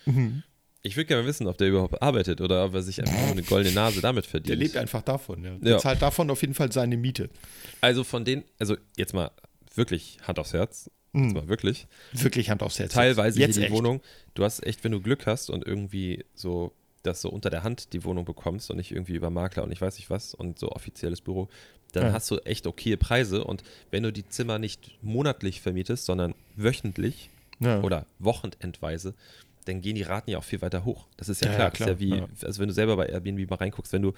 [0.04, 0.42] Mhm.
[0.82, 3.42] Ich würde gerne wissen, ob der überhaupt arbeitet oder ob er sich einfach nur eine
[3.44, 4.48] goldene Nase damit verdient.
[4.50, 5.56] Der lebt einfach davon, ja.
[5.58, 5.78] Der Ja.
[5.78, 7.30] zahlt davon auf jeden Fall seine Miete.
[7.80, 9.30] Also von den, also jetzt mal
[9.74, 11.32] wirklich Hand aufs Herz, jetzt Mhm.
[11.32, 11.86] mal wirklich.
[12.12, 12.92] Wirklich Hand aufs Herz.
[12.92, 13.74] Teilweise jetzt hier die echt.
[13.74, 14.02] Wohnung,
[14.34, 16.72] du hast echt, wenn du Glück hast und irgendwie so
[17.04, 19.80] das so unter der Hand die Wohnung bekommst und nicht irgendwie über Makler und ich
[19.80, 21.48] weiß nicht was und so offizielles Büro,
[21.92, 22.12] dann Ja.
[22.12, 27.30] hast du echt okay Preise und wenn du die Zimmer nicht monatlich vermietest, sondern wöchentlich
[27.60, 27.80] Ja.
[27.82, 29.14] oder wochenendweise,
[29.66, 31.06] dann gehen die Raten ja auch viel weiter hoch.
[31.16, 31.70] Das ist ja Ja, klar.
[31.70, 34.12] Das ist klar, wie, also wenn du selber bei Airbnb mal reinguckst, wenn du,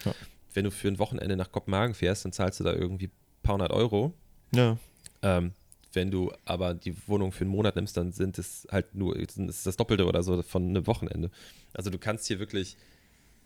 [0.54, 3.54] wenn du für ein Wochenende nach Kopenhagen fährst, dann zahlst du da irgendwie ein paar
[3.54, 4.12] hundert Euro.
[4.52, 4.78] ja.
[5.22, 5.52] Ähm,
[5.94, 9.36] wenn du aber die Wohnung für einen Monat nimmst, dann sind es halt nur, es
[9.62, 11.30] das Doppelte oder so von einem Wochenende.
[11.72, 12.76] Also du kannst hier wirklich,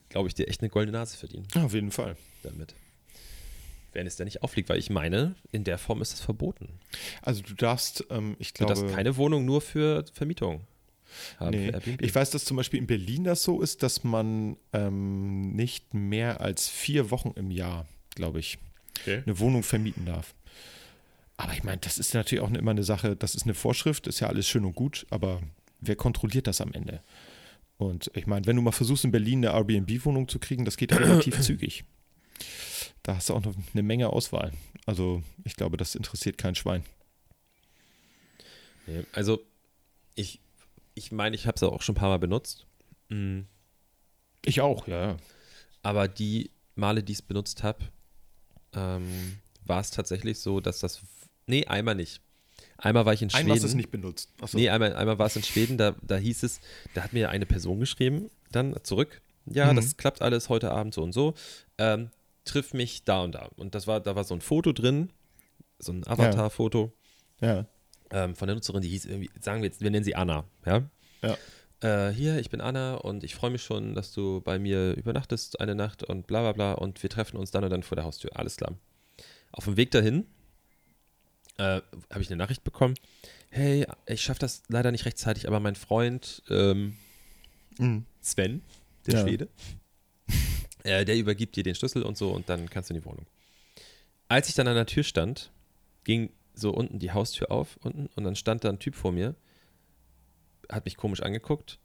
[0.08, 2.16] glaube ich, dir echt eine goldene Nase verdienen Auf jeden Fall.
[2.42, 2.74] damit.
[3.92, 6.68] Wenn es denn nicht auffliegt, weil ich meine, in der Form ist es verboten.
[7.22, 8.80] Also du darfst, ähm, ich Du glaube.
[8.80, 10.60] darfst keine Wohnung nur für Vermietung
[11.40, 11.50] haben.
[11.50, 11.72] Nee.
[11.80, 11.96] für.
[12.04, 16.40] Ich weiß, dass zum Beispiel in Berlin das so ist, dass man ähm, nicht mehr
[16.42, 18.58] als vier Wochen im Jahr, glaube ich,
[19.00, 19.22] Okay.
[19.24, 20.34] eine Wohnung vermieten darf.
[21.36, 24.18] Aber ich meine, das ist natürlich auch immer eine Sache, das ist eine Vorschrift, ist
[24.18, 25.40] ja alles schön und gut, aber
[25.80, 27.00] wer kontrolliert das am Ende?
[27.76, 30.92] Und ich meine, wenn du mal versuchst, in Berlin eine Airbnb-Wohnung zu kriegen, das geht
[30.92, 31.84] relativ zügig.
[33.08, 34.52] Da hast du auch noch eine Menge Auswahl.
[34.84, 36.84] Also ich glaube, das interessiert kein Schwein.
[39.12, 39.40] Also
[40.14, 40.40] ich
[40.94, 42.66] ich meine, ich habe es auch schon ein paar Mal benutzt.
[43.08, 43.40] Mm,
[44.44, 45.16] Ich auch, ja.
[45.82, 47.78] Aber die Male, die ich es benutzt habe,
[48.74, 51.00] ähm, war es tatsächlich so, dass das.
[51.46, 52.20] Nee, einmal nicht.
[52.76, 53.40] Einmal war ich in Schweden.
[53.44, 54.34] Einmal hast du es nicht benutzt.
[54.42, 54.58] Achso.
[54.58, 56.60] Nee, einmal, einmal war es in Schweden, da, da hieß es,
[56.92, 59.22] da hat mir eine Person geschrieben, dann zurück.
[59.46, 59.76] Ja, Mhm.
[59.76, 61.32] das klappt alles heute Abend so und so.
[61.78, 62.10] Ähm,
[62.48, 63.48] triff mich da und da.
[63.56, 65.10] Und das war, da war so ein Foto drin,
[65.78, 66.92] so ein Avatar-Foto
[67.40, 67.66] Ja.
[68.10, 70.88] ähm, von der Nutzerin, die hieß irgendwie, sagen wir jetzt, wir nennen sie Anna, ja?
[71.22, 71.36] Ja.
[71.80, 75.60] Äh, hier, ich bin Anna und ich freue mich schon, dass du bei mir übernachtest
[75.60, 78.04] eine Nacht und bla bla bla und wir treffen uns dann und dann vor der
[78.04, 78.36] Haustür.
[78.36, 78.74] Alles klar.
[79.52, 80.26] Auf dem Weg dahin
[81.58, 81.80] äh,
[82.10, 82.94] habe ich eine Nachricht bekommen.
[83.50, 86.96] Hey, ich schaffe das leider nicht rechtzeitig, aber mein Freund ähm,
[87.78, 88.06] Mhm.
[88.20, 88.62] Sven,
[89.06, 89.22] der Ja.
[89.22, 89.48] Schwede,
[90.88, 93.26] äh, der übergibt dir den Schlüssel und so und dann kannst du in die Wohnung.
[94.28, 95.50] Als ich dann an der Tür stand,
[96.04, 99.34] ging so unten die Haustür auf unten und dann stand da ein Typ vor mir,
[100.70, 101.78] hat mich komisch angeguckt,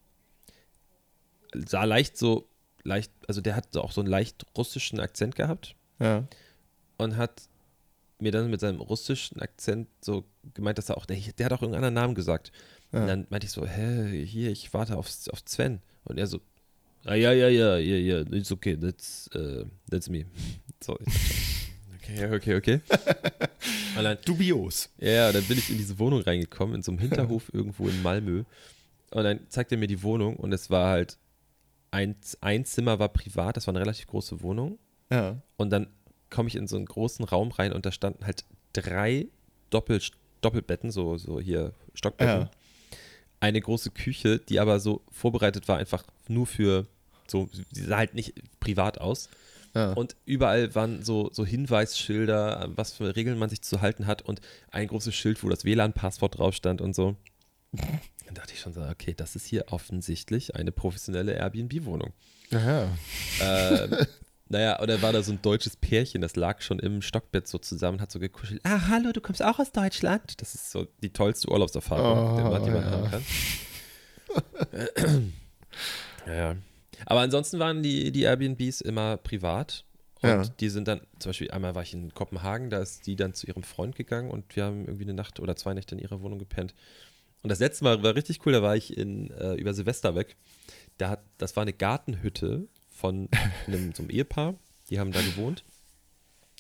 [1.68, 2.50] sah leicht so,
[2.84, 6.28] leicht, also der hat auch so einen leicht russischen Akzent gehabt Ja.
[6.98, 7.44] und hat
[8.20, 11.62] mir dann mit seinem russischen Akzent so gemeint, dass er auch, der, der hat auch
[11.62, 12.52] irgendeinen anderen Namen gesagt.
[12.92, 13.02] Ja.
[13.02, 15.82] Und dann meinte ich so, hä, hier, ich warte auf, auf Sven.
[16.06, 16.39] Und er so,
[17.06, 20.26] ah, ja, ja, ja, ja, ja, it's okay, that's, uh, that's me.
[20.84, 21.13] So, ich
[22.06, 22.82] dachte, okay, okay, okay.
[23.96, 24.89] Dann, Dubios.
[25.00, 28.44] ja, dann bin ich in diese Wohnung reingekommen, in so einem Hinterhof irgendwo in Malmö.
[29.12, 31.18] Und dann zeigt er mir die Wohnung und es war halt,
[31.92, 34.80] ein, ein Zimmer war privat, das war eine relativ große Wohnung.
[35.12, 35.38] Ja.
[35.58, 35.88] Und dann
[36.32, 39.28] komme ich in so einen großen Raum rein und da standen halt drei
[39.70, 40.02] Doppel,
[40.42, 42.42] Doppelbetten, so, so hier Stockbetten.
[42.42, 42.52] Ja.
[43.39, 46.88] Eine große Küche, die aber so vorbereitet war, einfach nur für
[47.34, 49.28] so, sie sah halt nicht privat aus.
[49.74, 49.93] Ja.
[49.93, 54.39] Und überall waren so, so Hinweisschilder, was für Regeln man sich zu halten hat und
[54.72, 57.15] ein großes Schild, wo das WLAN-Passwort drauf stand und so.
[57.74, 62.13] Dann dachte ich schon so, okay, das ist hier offensichtlich eine professionelle Airbnb-Wohnung.
[62.52, 63.98] Ähm,
[64.48, 68.00] naja, oder war da so ein deutsches Pärchen, das lag schon im Stockbett so zusammen,
[68.00, 68.62] hat so gekuschelt.
[68.63, 70.39] Ah, hallo, du kommst auch aus Deutschland?
[70.39, 72.91] Das ist so die tollste Urlaubserfahrung, Oh, die man, die man ja.
[72.91, 73.24] haben kann.
[76.28, 76.56] ja, ja.
[77.06, 79.86] Aber ansonsten waren die, die Airbnbs immer privat.
[80.22, 80.44] Und Ja.
[80.44, 83.46] die sind dann, zum Beispiel einmal war ich in Kopenhagen, da ist die dann zu
[83.46, 86.39] ihrem Freund gegangen und wir haben irgendwie eine Nacht oder zwei Nächte in ihrer Wohnung
[86.39, 86.74] gepennt.
[87.42, 90.38] Und das letzte Mal war richtig cool, da war ich in, äh, über Silvester weg.
[90.98, 93.28] Da hat, das war eine Gartenhütte von
[93.68, 94.56] einem, so einem Ehepaar,
[94.89, 95.66] die haben da gewohnt.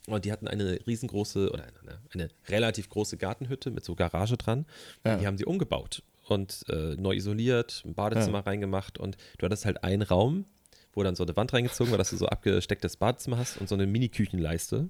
[0.07, 4.65] Und die hatten eine riesengroße oder eine, eine relativ große Gartenhütte mit so Garage dran.
[5.05, 5.15] Ja.
[5.17, 6.03] Die haben sie umgebaut.
[6.27, 8.43] Und äh, neu isoliert, ein Badezimmer Ja.
[8.45, 10.45] reingemacht und du hattest halt einen Raum,
[10.93, 13.75] wo dann so eine Wand reingezogen war, dass du so abgestecktes Badezimmer hast und so
[13.75, 14.89] eine Mini-Küchenleiste,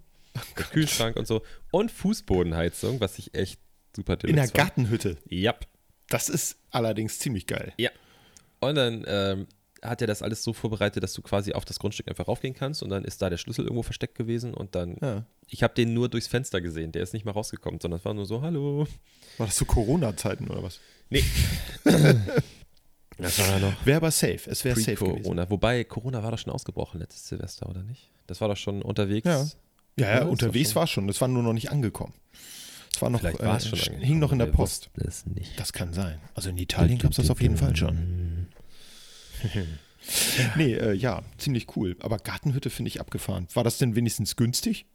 [0.57, 3.59] mit Kühlschrank und so und Fußbodenheizung, was ich echt
[3.95, 4.47] super In der.
[4.47, 5.17] Gartenhütte.
[5.29, 5.55] Ja.
[6.09, 7.73] Das ist allerdings ziemlich geil.
[7.77, 7.89] Ja.
[8.59, 9.47] Und dann ähm,
[9.83, 12.81] hat er das alles so vorbereitet, dass du quasi auf das Grundstück einfach raufgehen kannst
[12.83, 15.25] und dann ist da der Schlüssel irgendwo versteckt gewesen und dann, Ja.
[15.47, 18.13] ich habe den nur durchs Fenster gesehen, der ist nicht mal rausgekommen, sondern es war
[18.13, 18.87] nur so, hallo.
[19.37, 20.79] War das zu Corona-Zeiten oder was?
[21.09, 21.23] Nee.
[23.17, 24.39] das war ja noch Wäre aber safe.
[24.49, 25.13] Es wäre safe gewesen.
[25.15, 25.49] Pre-Corona.
[25.49, 28.09] Wobei, Corona war doch schon ausgebrochen letztes Silvester, oder nicht?
[28.27, 29.25] Das war doch schon unterwegs.
[29.25, 29.45] Ja.
[29.95, 31.07] Ja, ja, unterwegs schon- war schon.
[31.07, 32.13] Das war nur noch nicht angekommen.
[32.95, 34.89] Es war noch, Vielleicht war es äh, schon hing noch in der Post.
[34.95, 35.59] Es nicht.
[35.59, 36.19] Das kann sein.
[36.33, 38.42] Also in Italien gab es das auf jeden Fall schon.
[40.57, 41.95] Nee, äh, ja, ziemlich cool.
[42.01, 43.47] Aber Gartenhütte finde ich abgefahren.
[43.53, 44.85] War das denn wenigstens günstig?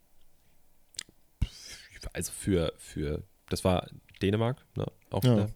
[2.13, 3.87] Also für, für, das war
[4.21, 4.85] Dänemark, ne?
[5.09, 5.35] Auch Ja.
[5.35, 5.49] wieder.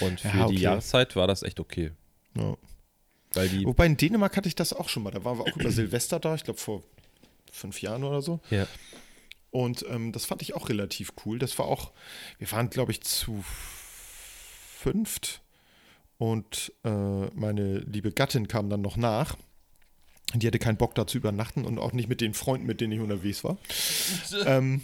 [0.00, 0.54] Und für Ja, okay.
[0.54, 1.92] die Jahreszeit war das echt okay.
[2.36, 2.56] Ja.
[3.64, 5.10] Wobei in Dänemark hatte ich das auch schon mal.
[5.10, 6.82] Da waren wir auch über Silvester da, ich glaube vor
[7.50, 8.40] fünf Jahren oder so.
[8.50, 8.66] ja,
[9.50, 11.38] Und ähm, das fand ich auch relativ cool.
[11.38, 11.92] Das war auch,
[12.38, 13.42] wir waren, glaube ich, zu
[14.78, 15.40] fünft.
[16.18, 19.36] Und äh, meine liebe Gattin kam dann noch nach.
[20.32, 22.80] Und Die hatte keinen Bock da zu übernachten und auch nicht mit den Freunden, mit
[22.80, 23.58] denen ich unterwegs war.
[24.46, 24.80] ähm,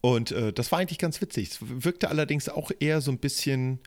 [0.00, 1.50] und äh, das war eigentlich ganz witzig.
[1.50, 3.80] Es wirkte allerdings auch eher so ein bisschen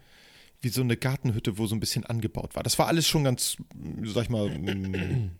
[0.61, 2.63] wie so eine Gartenhütte, wo so ein bisschen angebaut war.
[2.63, 3.57] Das war alles schon ganz,
[4.03, 4.49] sag ich mal,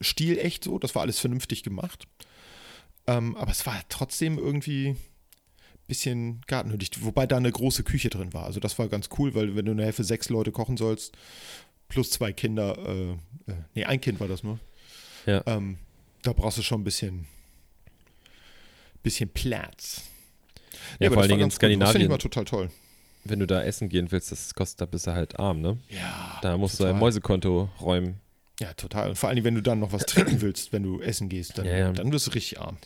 [0.00, 0.78] stilecht so.
[0.78, 2.08] Das war alles vernünftig gemacht.
[3.06, 4.96] Ähm, aber es war trotzdem irgendwie
[5.90, 6.90] bisschen gartenhütig.
[7.04, 8.44] Wobei da eine große Küche drin war.
[8.46, 11.12] Also das war ganz cool, weil wenn du nachher für sechs Leute kochen sollst,
[11.88, 13.10] plus zwei Kinder, äh,
[13.50, 14.58] äh, nee, ein Kind war das nur.
[15.26, 15.42] Ja.
[15.46, 15.76] Ähm,
[16.22, 17.26] da brauchst du schon ein bisschen,
[19.02, 20.02] bisschen Platz.
[20.98, 21.62] ja aber vor allen Dingen in ganz gut.
[21.62, 22.70] Das finde ich Skandinavien, mal total toll.
[23.24, 25.78] wenn du da essen gehen willst, das kostet, da bist du halt arm, ne?
[25.88, 26.38] Ja.
[26.42, 26.94] Da musst du total.
[26.94, 28.20] ein Mäusekonto räumen.
[28.60, 29.10] Ja, total.
[29.10, 31.64] Und vor allem, wenn du dann noch was trinken willst, wenn du essen gehst, dann,
[31.66, 31.92] Ja, ja.
[31.92, 32.76] dann wirst du richtig arm.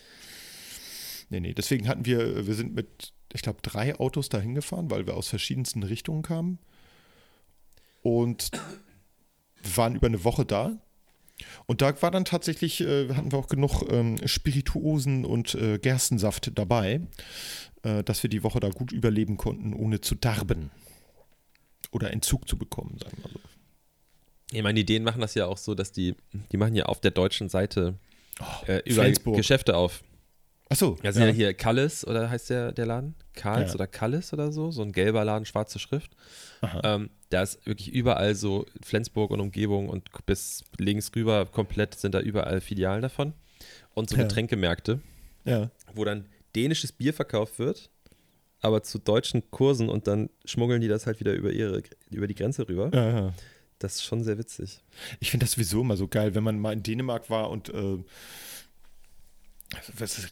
[1.28, 1.54] Nee, nee.
[1.54, 5.28] Deswegen hatten wir, wir sind mit, ich glaube, drei Autos dahin gefahren, weil wir aus
[5.28, 6.58] verschiedensten Richtungen kamen.
[8.02, 8.50] Und
[9.62, 10.78] wir waren über eine Woche da.
[11.66, 16.52] Und da war dann tatsächlich, äh, hatten wir auch genug ähm, Spirituosen und äh, Gerstensaft
[16.54, 17.00] dabei,
[17.82, 20.70] äh, dass wir die Woche da gut überleben konnten, ohne zu darben.
[21.90, 23.40] Oder Entzug zu bekommen, sagen wir so.
[24.52, 26.14] Ich meine, die Dänen machen das ja auch so, dass die,
[26.52, 27.98] die machen ja auf der deutschen Seite
[28.66, 29.36] äh, überall Flensburg.
[29.36, 30.04] Geschäfte auf.
[30.70, 31.30] Achso, Ja, sind ja.
[31.32, 33.14] hier Kallis oder heißt der, der Laden?
[33.34, 33.74] Karls Ja.
[33.74, 36.12] oder Kallis oder so, so ein gelber Laden, schwarze Schrift.
[36.82, 42.14] Ähm, da ist wirklich überall so Flensburg und Umgebung und bis links rüber komplett sind
[42.14, 43.34] da überall Filialen davon.
[43.92, 44.16] Und so.
[44.16, 45.00] Getränkemärkte,
[45.44, 45.70] ja.
[45.94, 46.24] wo dann
[46.56, 47.90] dänisches Bier verkauft wird,
[48.60, 52.34] aber zu deutschen Kursen und dann schmuggeln die das halt wieder über ihre über die
[52.34, 52.90] Grenze rüber.
[52.94, 53.34] Ja.
[53.78, 54.82] Das ist schon sehr witzig.
[55.20, 57.98] Ich finde das sowieso immer so geil, wenn man mal in Dänemark war und äh,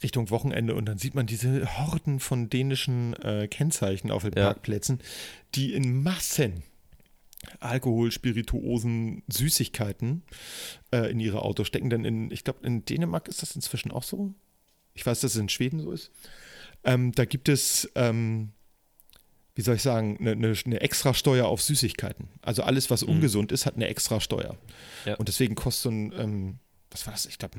[0.02, 4.46] Richtung Wochenende und dann sieht man diese Horden von dänischen äh, Kennzeichen auf den Ja.
[4.52, 5.00] Parkplätzen,
[5.54, 6.62] die in Massen
[7.58, 10.22] Alkohol, Spirituosen, Süßigkeiten
[10.92, 11.90] äh, in ihre Autos stecken.
[11.90, 14.32] Denn in, ich glaube, in Dänemark ist das inzwischen auch so.
[14.94, 16.12] Ich weiß, dass es in Schweden so ist.
[16.84, 18.50] Ähm, da gibt es, ähm,
[19.56, 22.28] wie soll ich sagen, eine, eine, eine Extrasteuer auf Süßigkeiten.
[22.42, 23.14] Also alles, was Mhm.
[23.14, 24.56] ungesund ist, hat eine Extrasteuer.
[25.04, 25.16] Ja.
[25.16, 26.58] Und deswegen kostet so ein, ähm,
[26.92, 27.26] was war das?
[27.26, 27.58] Ich glaube,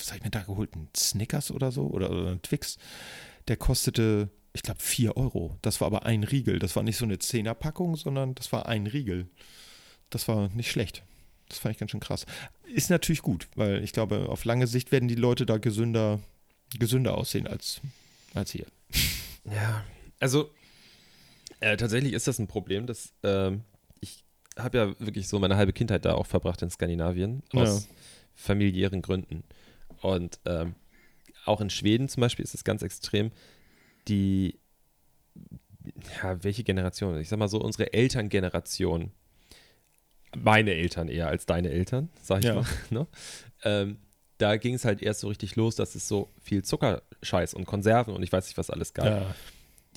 [0.00, 0.74] was habe ich mir da geholt?
[0.74, 1.86] Ein Snickers oder so?
[1.86, 2.78] Oder, oder ein Twix?
[3.48, 5.58] Der kostete, ich glaube, 4 Euro.
[5.62, 6.58] Das war aber ein Riegel.
[6.58, 9.28] Das war nicht so eine Zehnerpackung, sondern das war ein Riegel.
[10.10, 11.02] Das war nicht schlecht.
[11.48, 12.26] Das fand ich ganz schön krass.
[12.72, 16.20] Ist natürlich gut, weil ich glaube, auf lange Sicht werden die Leute da gesünder,
[16.78, 17.80] gesünder aussehen als,
[18.34, 18.66] als hier.
[19.50, 19.82] Ja,
[20.20, 20.50] also
[21.60, 23.62] äh, tatsächlich ist das ein Problem, dass ähm,
[24.00, 24.22] ich
[24.58, 27.88] habe ja wirklich so meine halbe Kindheit da auch verbracht in Skandinavien aus
[28.34, 29.44] familiären Gründen.
[30.00, 30.74] Und ähm,
[31.44, 33.30] auch in Schweden zum Beispiel ist es ganz extrem,
[34.08, 34.58] die,
[36.22, 37.18] ja, welche Generation?
[37.20, 39.12] Ich sag mal so, unsere Elterngeneration,
[40.36, 42.54] meine Eltern eher als deine Eltern, sag ich Ja.
[42.54, 43.06] mal, ne?
[43.64, 43.98] ähm,
[44.38, 48.14] da ging es halt erst so richtig los, dass es so viel Zuckerscheiß und Konserven
[48.14, 49.34] und ich weiß nicht, was alles gab Ja.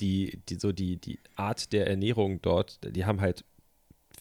[0.00, 3.44] die, die, so die, die Art der Ernährung dort, die haben halt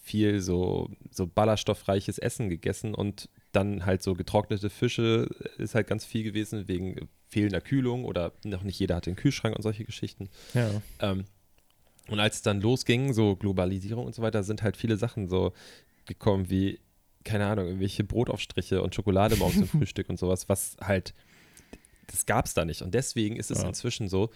[0.02, 6.06] viel so, so ballaststoffreiches Essen gegessen und dann halt so getrocknete Fische ist halt ganz
[6.06, 10.30] viel gewesen wegen fehlender Kühlung oder noch nicht jeder hatte einen Kühlschrank und solche Geschichten.
[10.54, 10.82] ja.
[11.00, 11.26] Ähm,
[12.10, 15.54] und als es dann losging, so Globalisierung und so weiter, sind halt viele Sachen so
[16.06, 16.80] gekommen wie,
[17.24, 21.14] keine Ahnung, irgendwelche Brotaufstriche und Schokolade morgens zum Frühstück und sowas, was halt,
[22.08, 22.82] das gab es da nicht.
[22.82, 23.70] Und deswegen ist es Ja.
[23.70, 24.32] inzwischen so,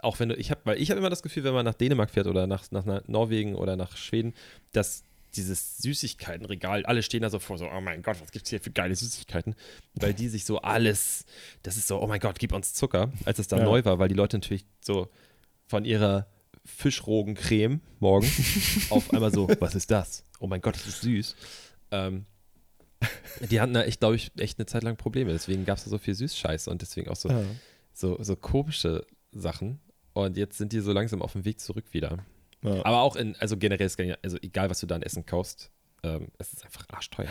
[0.00, 2.10] auch wenn du, ich habe, weil ich habe immer das Gefühl, wenn man nach Dänemark
[2.10, 4.32] fährt oder nach, nach Norwegen oder nach Schweden,
[4.72, 5.04] dass
[5.36, 8.70] dieses Süßigkeitenregal, alle stehen da so vor, so, oh mein Gott, was gibt's hier für
[8.70, 9.54] geile Süßigkeiten?
[9.94, 11.24] Weil die sich so alles,
[11.62, 13.64] das ist so, oh mein Gott, gib uns Zucker, als es da Ja.
[13.64, 15.08] neu war, weil die Leute natürlich so
[15.66, 16.26] von ihrer
[16.64, 18.30] Fischrogencreme morgen
[18.90, 20.24] auf einmal so, was ist das?
[20.40, 21.36] Oh mein Gott, das ist süß.
[21.90, 22.26] Ähm,
[23.50, 25.32] die hatten da echt, glaube ich, echt eine Zeit lang Probleme.
[25.32, 27.42] Deswegen gab es da so viel Süßscheiße und deswegen auch so, Ja.
[27.92, 29.80] so, so komische Sachen.
[30.14, 32.24] Und jetzt sind die so langsam auf dem Weg zurück wieder.
[32.64, 32.84] Ja.
[32.84, 33.88] Aber auch in, also generell
[34.22, 35.70] also egal, was du da an Essen kaufst,
[36.02, 37.28] ähm, es ist einfach arschteuer.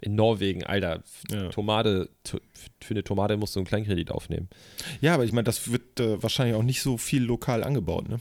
[0.00, 1.48] In Norwegen, Alter, Ja.
[1.50, 2.40] Tomate, to,
[2.80, 4.48] für eine Tomate musst du einen Kleinkredit aufnehmen.
[5.00, 8.20] ja, aber ich meine, das wird äh, wahrscheinlich auch nicht so viel lokal angebaut, ne?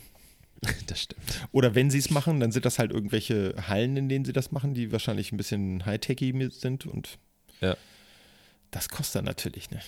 [0.87, 1.21] Das stimmt.
[1.51, 4.51] Oder wenn sie es machen, dann sind das halt irgendwelche Hallen, in denen sie das
[4.51, 7.17] machen, die wahrscheinlich ein bisschen high-techy sind und
[7.61, 7.75] Ja.
[8.69, 9.79] das kostet dann natürlich, ne?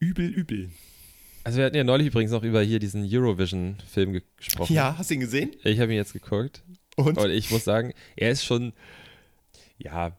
[0.00, 0.70] Übel, übel.
[1.44, 4.72] Also wir hatten ja neulich übrigens noch über hier diesen Eurovision-Film ge- gesprochen.
[4.74, 5.50] Ja, hast du ihn gesehen?
[5.64, 6.62] Ich habe ihn jetzt geguckt
[6.96, 7.16] Und?
[7.18, 8.72] und ich muss sagen, er ist schon,
[9.78, 10.16] ja,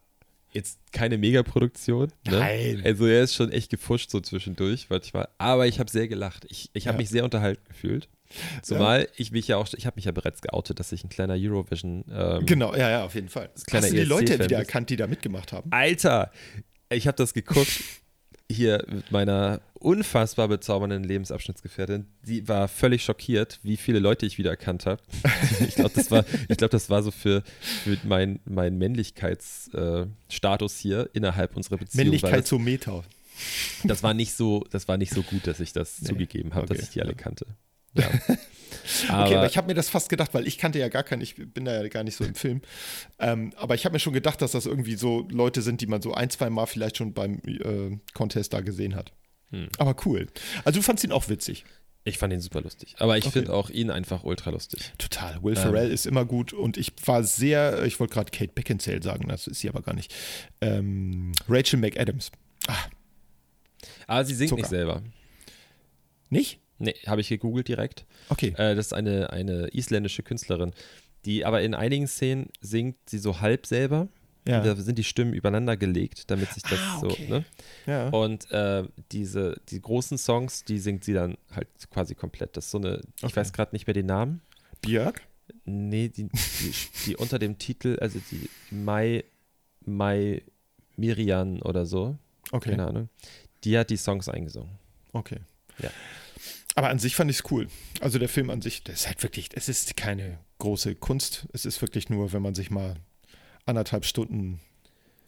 [0.52, 2.08] jetzt keine Megaproduktion.
[2.28, 2.40] Ne?
[2.40, 2.82] Nein.
[2.84, 5.28] Also er ist schon echt gefuscht so zwischendurch manchmal.
[5.38, 6.46] Aber ich habe sehr gelacht.
[6.50, 7.02] Ich, ich habe Ja.
[7.02, 8.10] mich sehr unterhalten gefühlt.
[8.64, 11.36] Zumal ich mich ja auch, ich habe mich ja bereits geoutet, dass ich ein kleiner
[11.38, 12.06] Eurovision.
[12.12, 13.50] Ähm, Genau, ja, ja, auf jeden Fall.
[13.72, 14.70] Hast du die Leute ESC-Fan wieder bist.
[14.70, 15.70] erkannt, die da mitgemacht haben?
[15.72, 16.32] Alter,
[16.90, 17.84] ich habe das geguckt
[18.52, 22.06] hier mit meiner unfassbar bezaubernden Lebensabschnittsgefährtin.
[22.26, 25.02] Die war völlig schockiert, wie viele Leute ich wieder erkannt habe.
[25.68, 27.44] ich glaube, das war, ich glaube, das war so für,
[27.84, 32.06] für mein, mein Männlichkeitsstatus äh, hier innerhalb unserer Beziehung.
[32.06, 33.04] Männlichkeitsometer.
[33.04, 36.54] Das, das war nicht so, das war nicht so gut, dass ich das Nee, zugegeben
[36.54, 37.48] habe, okay, dass ich die alle kannte.
[37.94, 38.06] Ja.
[39.10, 41.22] aber, Okay, aber ich habe mir das fast gedacht, weil ich kannte ja gar keinen,
[41.22, 42.62] ich bin da ja gar nicht so im Film.
[43.20, 46.02] Ähm, aber ich habe mir schon gedacht, dass das irgendwie so Leute sind, die man
[46.02, 49.14] so ein, zwei Mal vielleicht schon beim äh, Contest da gesehen hat.
[49.52, 49.68] Hm.
[49.78, 50.28] Aber cool.
[50.64, 51.64] Also du fandst ihn auch witzig.
[52.04, 52.96] ich fand ihn super lustig.
[52.98, 53.34] Aber ich Okay.
[53.40, 54.92] finde auch ihn einfach ultra lustig.
[54.98, 55.44] Total.
[55.44, 55.62] Will Ähm.
[55.62, 59.46] Ferrell ist immer gut und ich war sehr, ich wollte gerade Kate Beckinsale sagen, das
[59.48, 60.14] ist sie aber gar nicht.
[60.62, 62.32] Ähm, Rachel McAdams.
[64.08, 64.62] Aber sie singt Zucker.
[64.62, 65.02] nicht selber.
[66.30, 66.60] Nicht?
[66.82, 68.06] Nee, habe ich gegoogelt direkt.
[68.30, 68.50] Okay.
[68.58, 70.74] Äh, das ist eine, eine isländische Künstlerin,
[71.26, 74.08] die aber in einigen Szenen singt sie so halb selber.
[74.48, 74.62] Ja.
[74.64, 77.26] Da sind die Stimmen übereinander gelegt, damit sich das Ah, okay.
[77.28, 77.46] so, ne?
[77.86, 78.10] ja.
[78.10, 82.58] Und äh, diese, die großen Songs, die singt sie dann halt quasi komplett.
[82.58, 83.36] Das ist so eine, ich Okay.
[83.36, 84.42] weiß gerade nicht mehr den Namen.
[84.82, 85.22] Björk?
[85.66, 86.74] Nee, die, die,
[87.06, 89.24] die unter dem Titel, also die Mai,
[89.86, 90.42] Mai
[90.98, 92.18] Miriam oder so,
[92.52, 92.72] Okay.
[92.72, 93.10] keine Ahnung,
[93.64, 94.72] die hat die Songs eingesungen.
[95.14, 95.38] Okay.
[95.80, 95.92] Ja.
[96.76, 97.68] Aber an sich fand ich es cool.
[98.00, 101.48] Also der Film an sich, das ist halt wirklich, es ist keine große Kunst.
[101.54, 102.96] Es ist wirklich nur, wenn man sich mal
[103.66, 104.60] anderthalb Stunden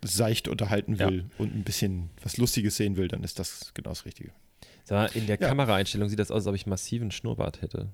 [0.03, 1.09] seicht unterhalten Ja.
[1.09, 4.31] will und ein bisschen was Lustiges sehen will, dann ist das genau das Richtige.
[4.89, 5.47] Mal, in der Ja.
[5.47, 7.89] Kameraeinstellung sieht das aus, als ob ich massiven Schnurrbart hätte.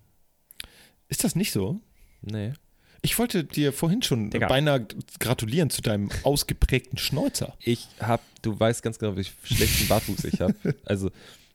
[1.08, 1.80] Ist das nicht so?
[2.22, 2.54] Nee.
[3.02, 4.48] Ich wollte dir vorhin schon Digga.
[4.48, 4.86] beinahe
[5.20, 7.56] gratulieren zu deinem ausgeprägten Schnäuzer.
[7.60, 10.56] Ich hab, du weißt ganz genau, wie schlechten Bartwuchs ich habe.
[10.86, 11.12] Also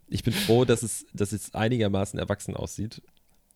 [0.09, 3.03] ich bin froh, dass es, dass es einigermaßen erwachsen aussieht.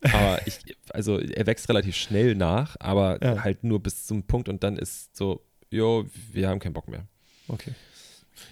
[0.03, 0.59] Aber ich,
[0.90, 3.42] also er wächst relativ schnell nach, aber Ja.
[3.42, 7.07] halt nur bis zum Punkt und dann ist so, jo, wir haben keinen Bock mehr.
[7.49, 7.72] Okay.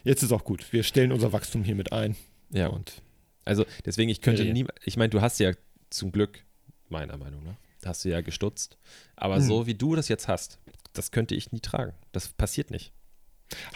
[0.03, 0.72] Jetzt ist auch gut.
[0.72, 2.16] Wir stellen unser Wachstum hier mit ein.
[2.51, 2.66] Ja.
[2.68, 3.01] Und
[3.44, 5.53] Also deswegen, ich könnte nie, ich meine, du hast ja
[5.90, 6.44] zum Glück,
[6.88, 8.76] meiner Meinung nach, hast du ja gestutzt.
[9.14, 9.42] Aber Hm.
[9.42, 10.59] so wie du das jetzt hast,
[10.94, 11.92] das könnte ich nie tragen.
[12.11, 12.92] Das passiert nicht.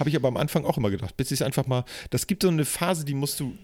[0.01, 2.43] habe ich aber am Anfang auch immer gedacht, bis ich es einfach mal, das gibt
[2.43, 3.57] so eine Phase, die musst du,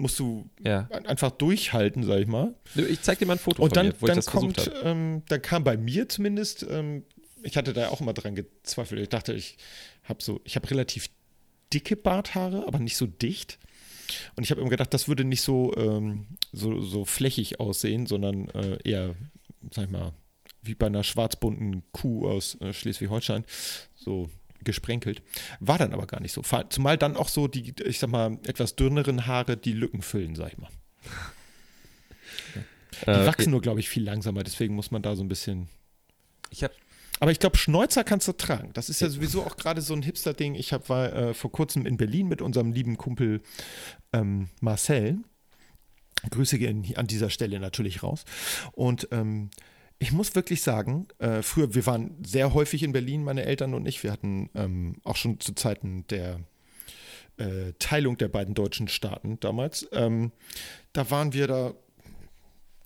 [0.00, 0.88] musst du Ja.
[1.06, 2.54] einfach durchhalten, sag ich mal.
[2.74, 4.74] Ich zeig dir mal ein Foto Und dann, mir, wo dann ich das versucht kommt,
[4.76, 4.88] habe.
[4.88, 7.04] ähm, dann kam bei mir zumindest, ähm,
[7.42, 9.00] ich hatte da auch immer dran gezweifelt.
[9.00, 9.56] Ich dachte, ich
[10.04, 11.08] habe so, ich habe relativ
[11.72, 13.58] dicke Barthaare, aber nicht so dicht.
[14.36, 18.48] Und ich habe immer gedacht, das würde nicht so, ähm, so, so flächig aussehen, sondern
[18.50, 19.14] äh, eher,
[19.72, 20.12] sag ich mal,
[20.62, 23.44] wie bei einer schwarzbunten Kuh aus äh, Schleswig-Holstein,
[23.94, 24.28] so
[24.64, 25.22] gesprenkelt.
[25.60, 26.42] War dann aber gar nicht so.
[26.68, 30.52] Zumal dann auch so die, ich sag mal, etwas dünneren Haare die Lücken füllen, sag
[30.52, 30.70] ich mal.
[33.06, 35.68] Die Äh, wachsen nur, glaube ich, viel langsamer, deswegen muss man da so ein bisschen.
[36.50, 36.74] Ich habe
[37.20, 38.72] Aber ich glaube, Schnäuzer kannst du tragen.
[38.74, 40.54] Das ist ja sowieso auch gerade so ein Hipster-Ding.
[40.54, 43.40] Ich hab, war äh, vor kurzem in Berlin mit unserem lieben Kumpel
[44.12, 45.18] ähm, Marcel.
[46.30, 48.24] Grüße gehen an dieser Stelle natürlich raus.
[48.72, 49.50] Und ähm,
[50.02, 53.86] ich muss wirklich sagen, äh, früher, wir waren sehr häufig in Berlin, meine Eltern und
[53.86, 54.02] ich.
[54.02, 56.40] Wir hatten ähm, auch schon zu Zeiten der
[57.36, 59.86] äh, Teilung der beiden deutschen Staaten damals.
[59.92, 60.32] Ähm,
[60.94, 61.74] da waren wir da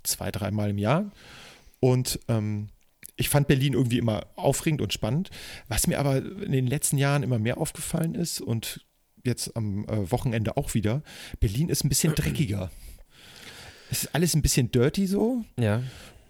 [0.03, 1.13] zwei, dreimal im Jahr.
[1.79, 2.71] Und ähm,
[3.15, 5.31] ich fand Berlin irgendwie immer aufregend und spannend.
[5.69, 8.85] Was mir aber in den letzten Jahren immer mehr aufgefallen ist und
[9.23, 11.05] jetzt am äh, Wochenende auch wieder,
[11.39, 12.73] Berlin ist ein bisschen dreckiger.
[13.89, 15.45] Es ist alles ein bisschen dirty so.
[15.57, 15.81] Ja.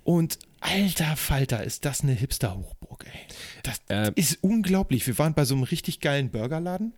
[0.05, 3.21] Und alter Falter, ist das eine Hipster-Hochburg, ey.
[3.63, 5.07] Das Äh, ist unglaublich.
[5.07, 6.93] Wir waren bei so einem richtig geilen Burgerladen.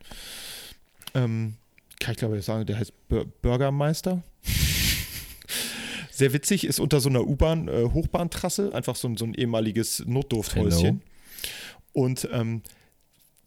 [1.15, 1.55] Ähm,
[2.01, 4.23] kann ich glaube ich sagen, der heißt Bur Burgermeister.
[6.11, 10.03] Sehr witzig, ist unter so einer U-Bahn, äh, Hochbahntrasse, einfach so, ein- so ein ehemaliges
[10.07, 11.03] Notdurfthäuschen.
[11.93, 12.63] Und ähm,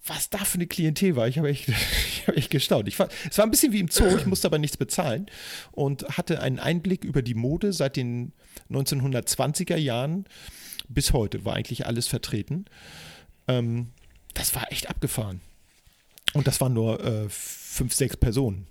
[0.09, 2.87] was da für eine Klientel war, ich habe echt, ich hab echt gestaunt.
[2.87, 5.27] Ich war, es war ein bisschen wie im Zoo, ich musste aber nichts bezahlen
[5.71, 8.33] und hatte einen Einblick über die Mode seit den
[8.69, 10.25] 1920er Jahren
[10.87, 12.65] bis heute, war eigentlich alles vertreten.
[13.47, 13.89] Ähm,
[14.33, 15.41] das war echt abgefahren.
[16.33, 18.67] Und das waren nur äh, fünf, sechs Personen.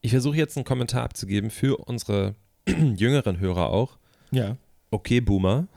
[0.00, 2.34] Ich versuche jetzt einen Kommentar abzugeben für unsere
[2.66, 3.98] jüngeren Hörer auch.
[4.30, 4.56] Ja.
[4.90, 5.68] Okay, Boomer.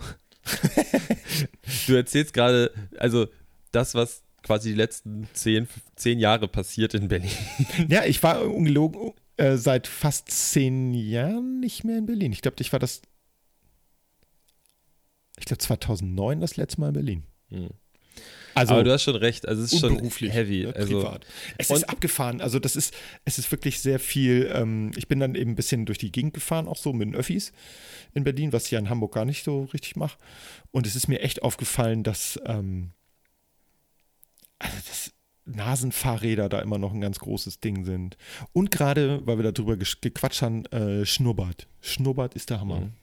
[1.88, 3.28] du erzählst gerade, also
[3.72, 7.31] das, was quasi die letzten zehn, zehn Jahre passiert in Berlin.
[7.89, 12.31] Ja, ich war ungelogen äh, seit fast zehn Jahren nicht mehr in Berlin.
[12.31, 13.01] Ich glaube, ich war das.
[15.39, 17.23] Ich glaube, 2009 das letzte Mal in Berlin.
[17.49, 17.69] Hm.
[18.55, 20.65] Also, Aber du hast schon recht, also es ist schon heavy.
[20.65, 21.25] ne, also, privat.
[21.57, 22.39] Es ist abgefahren.
[22.39, 22.93] Also, das ist,
[23.25, 24.51] es ist wirklich sehr viel.
[24.53, 27.15] Ähm, ich bin dann eben ein bisschen durch die Gegend gefahren, auch so mit den
[27.15, 27.51] Öffis
[28.13, 30.19] in Berlin, was ich ja in Hamburg gar nicht so richtig mache.
[30.69, 32.39] Und es ist mir echt aufgefallen, dass.
[32.45, 32.91] Ähm,
[34.60, 35.12] also, das.
[35.45, 38.16] Nasenfahrräder da immer noch ein ganz großes Ding sind.
[38.54, 41.68] Und gerade, weil wir darüber gequatscht haben, äh, Schnurrbart.
[41.82, 42.80] Schnurrbart ist der Hammer.
[42.82, 42.93] Mhm.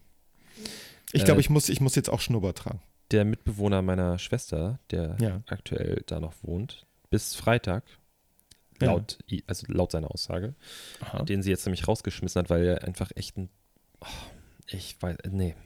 [1.12, 2.80] Ich glaube, Äh, ich, muss, ich muss jetzt auch Schnurrbart tragen.
[3.10, 5.42] der Mitbewohner meiner Schwester, der Ja.
[5.48, 7.82] aktuell da noch wohnt, bis Freitag,
[8.80, 8.86] Ja.
[8.92, 10.54] laut, i- also laut seiner Aussage,
[11.00, 11.24] Aha.
[11.24, 13.50] den sie jetzt nämlich rausgeschmissen hat, weil er einfach echt ein,
[14.00, 14.06] oh,
[14.68, 15.56] ich weiß, nee.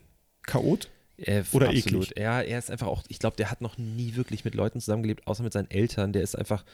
[0.43, 0.89] Chaot?
[1.16, 2.08] Er, Oder absolut.
[2.08, 2.18] eklig.
[2.18, 5.26] Ja, er ist einfach auch, ich glaube, der hat noch nie wirklich mit Leuten zusammengelebt,
[5.26, 6.12] außer mit seinen Eltern.
[6.12, 6.64] Der ist einfach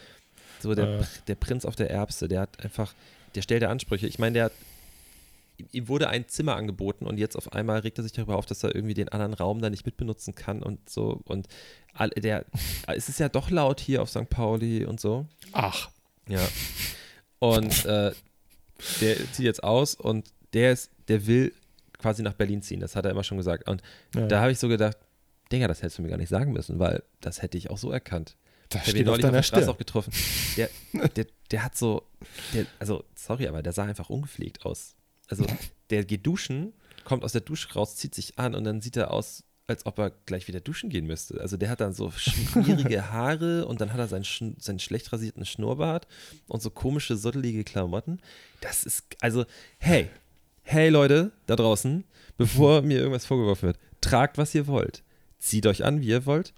[0.59, 1.03] so der, Äh.
[1.27, 2.27] der Prinz auf der Erbse.
[2.27, 2.93] Der hat einfach,
[3.35, 4.07] der stellt der Ansprüche.
[4.07, 4.51] Ich meine, der hat,
[5.71, 8.63] ihm wurde ein Zimmer angeboten und jetzt auf einmal regt er sich darüber auf, dass
[8.63, 11.21] er irgendwie den anderen Raum da nicht mitbenutzen kann und so.
[11.25, 11.47] Und
[11.93, 12.45] all, der,
[12.87, 14.27] es ist ja doch laut hier auf St.
[14.29, 15.27] Pauli und so.
[15.51, 15.89] Ach.
[16.27, 16.47] Ja.
[17.37, 18.11] Und äh,
[19.01, 21.53] der zieht jetzt aus und der ist, der will
[22.01, 22.79] quasi nach Berlin ziehen.
[22.79, 23.69] Das hat er immer schon gesagt.
[23.69, 23.81] Und
[24.15, 24.27] Ja.
[24.27, 24.97] da habe ich so gedacht,
[25.51, 27.91] Digga, das hättest du mir gar nicht sagen müssen, weil das hätte ich auch so
[27.91, 28.35] erkannt.
[28.69, 30.13] Das Ich habe ihn auf neulich auf deiner der Straße auch getroffen.
[30.57, 30.69] Der,
[31.15, 32.07] der, der hat so,
[32.53, 34.95] der, also sorry, aber der sah einfach ungepflegt aus.
[35.27, 35.45] Also
[35.89, 36.73] der geht duschen,
[37.03, 39.99] kommt aus der Dusche raus, zieht sich an und dann sieht er aus, als ob
[39.99, 41.41] er gleich wieder duschen gehen müsste.
[41.41, 45.45] Also der hat dann so schmierige Haare und dann hat er seinen, seinen schlecht rasierten
[45.45, 46.07] Schnurrbart
[46.47, 48.21] und so komische, soddelige Klamotten.
[48.61, 49.45] Das ist, also,
[49.79, 50.09] hey,
[50.71, 52.03] hey Leute da draußen,
[52.37, 55.03] bevor mir irgendwas vorgeworfen wird, tragt, was ihr wollt.
[55.39, 56.53] Zieht euch an, wie ihr wollt.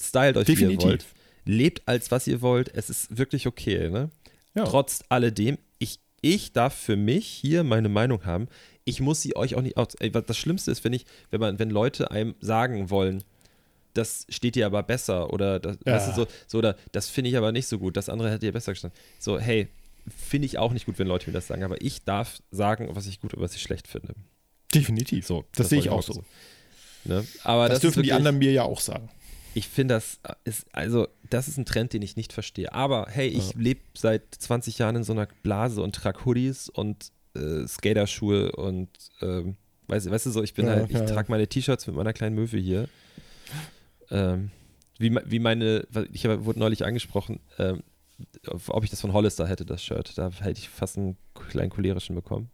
[0.00, 0.84] Stylt euch, wie ihr Definitiv.
[0.88, 1.06] wollt.
[1.44, 2.74] Lebt als was ihr wollt.
[2.74, 4.10] Es ist wirklich okay, ne?
[4.54, 4.64] Ja.
[4.64, 8.48] Trotz alledem, ich, ich darf für mich hier meine Meinung haben.
[8.84, 9.94] Ich muss sie euch auch nicht aus.
[9.98, 13.22] Ey, das Schlimmste ist, wenn ich, wenn man, wenn Leute einem sagen wollen,
[13.94, 15.94] das steht dir aber besser oder das, Ja.
[15.94, 18.46] weißt du, so, so oder das finde ich aber nicht so gut, das andere hätte
[18.46, 18.98] dir besser gestanden.
[19.18, 19.68] So, hey,
[20.08, 23.06] finde ich auch nicht gut, wenn Leute mir das sagen, aber ich darf sagen, was
[23.06, 24.14] ich gut und was ich schlecht finde.
[24.74, 25.26] Definitiv.
[25.26, 26.24] So, das, sehe ich auch so.
[27.04, 27.24] Ne?
[27.44, 29.08] Aber Das, das, dürfen ist die wirklich- anderen mir ja auch sagen.
[29.54, 32.72] ich finde, das ist, also, das ist ein Trend, den ich nicht verstehe.
[32.72, 33.60] Aber hey, ich Ja.
[33.60, 38.88] lebe seit 20 Jahren in so einer Blase und trage Hoodies und äh, Skaterschuhe und,
[39.22, 41.86] ähm, weißt, du- weißt du so, ich bin Ja, halt, ich ja, trage meine T-Shirts
[41.86, 42.88] mit meiner kleinen Möwe hier.
[44.10, 44.50] Ähm,
[44.98, 47.82] wie, wie meine, ich hab, wurde neulich angesprochen, ähm,
[48.68, 50.16] ob ich das von Hollister hätte, das Shirt.
[50.16, 52.50] Da hätte ich fast einen kleinen cholerischen bekommen.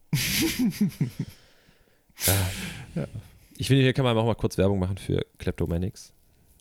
[2.26, 2.32] ja.
[2.94, 3.08] Ja.
[3.56, 6.12] Ich finde, hier kann man auch mal kurz Werbung machen für Kleptomanics.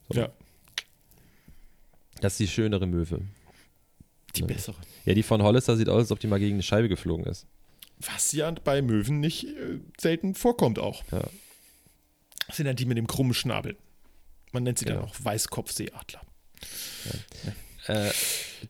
[0.09, 0.19] So.
[0.19, 0.29] Ja.
[2.21, 3.21] Das ist die schönere Möwe.
[4.35, 4.47] Die Ja.
[4.47, 4.77] bessere.
[5.05, 7.45] Ja, die von Hollister sieht aus, als ob die mal gegen eine Scheibe geflogen ist.
[7.99, 11.03] Was ja bei Möwen nicht äh, selten vorkommt auch.
[11.11, 11.23] Ja.
[12.47, 13.77] Das sind ja die mit dem krummen Schnabel.
[14.51, 15.07] Man nennt sie dann Genau.
[15.07, 16.21] auch Weißkopfseeadler.
[17.87, 18.11] Äh,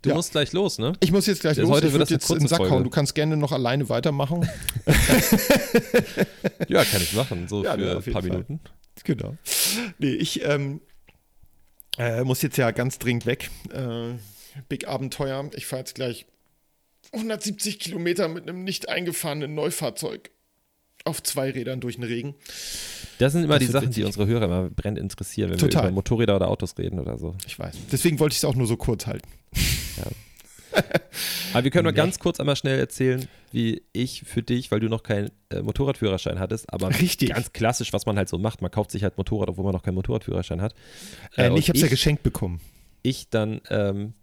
[0.01, 0.15] du Ja.
[0.15, 0.93] musst gleich los, ne?
[0.99, 1.71] Ich muss jetzt gleich Das- los.
[1.71, 2.73] heute ich wird würde jetzt in den Sack Folge.
[2.73, 2.83] hauen.
[2.83, 4.47] Du kannst gerne noch alleine weitermachen.
[6.67, 8.23] Ja, kann ich machen, so Ja, für ein paar Fall.
[8.23, 8.59] Minuten.
[9.03, 9.35] Genau.
[9.99, 10.81] Nee, ich ähm,
[11.97, 13.49] äh, muss jetzt ja ganz dringend weg.
[13.71, 14.13] Äh,
[14.69, 15.49] Big Abenteuer.
[15.55, 16.25] Ich fahre jetzt gleich
[17.11, 20.31] 170 Kilometer mit einem nicht eingefahrenen Neufahrzeug
[21.05, 22.35] auf zwei Rädern durch den Regen.
[23.19, 25.83] Das sind immer Das die Sachen, die unsere Hörer immer brennend interessieren, wenn Total.
[25.83, 27.35] wir über Motorräder oder Autos reden oder so.
[27.45, 27.75] Ich weiß.
[27.91, 29.27] Deswegen wollte ich es auch nur so kurz halten.
[31.53, 34.89] Aber wir können mal ganz kurz einmal schnell erzählen, wie ich für dich, weil du
[34.89, 37.29] noch keinen äh, Motorradführerschein hattest, aber Richtig.
[37.29, 38.61] ganz klassisch, was man halt so macht.
[38.61, 40.73] Man kauft sich halt Motorrad, obwohl man noch keinen Motorradführerschein hat.
[41.37, 42.59] Äh, nee, ich habe es ja geschenkt bekommen.
[43.03, 44.13] ich dann, ähm,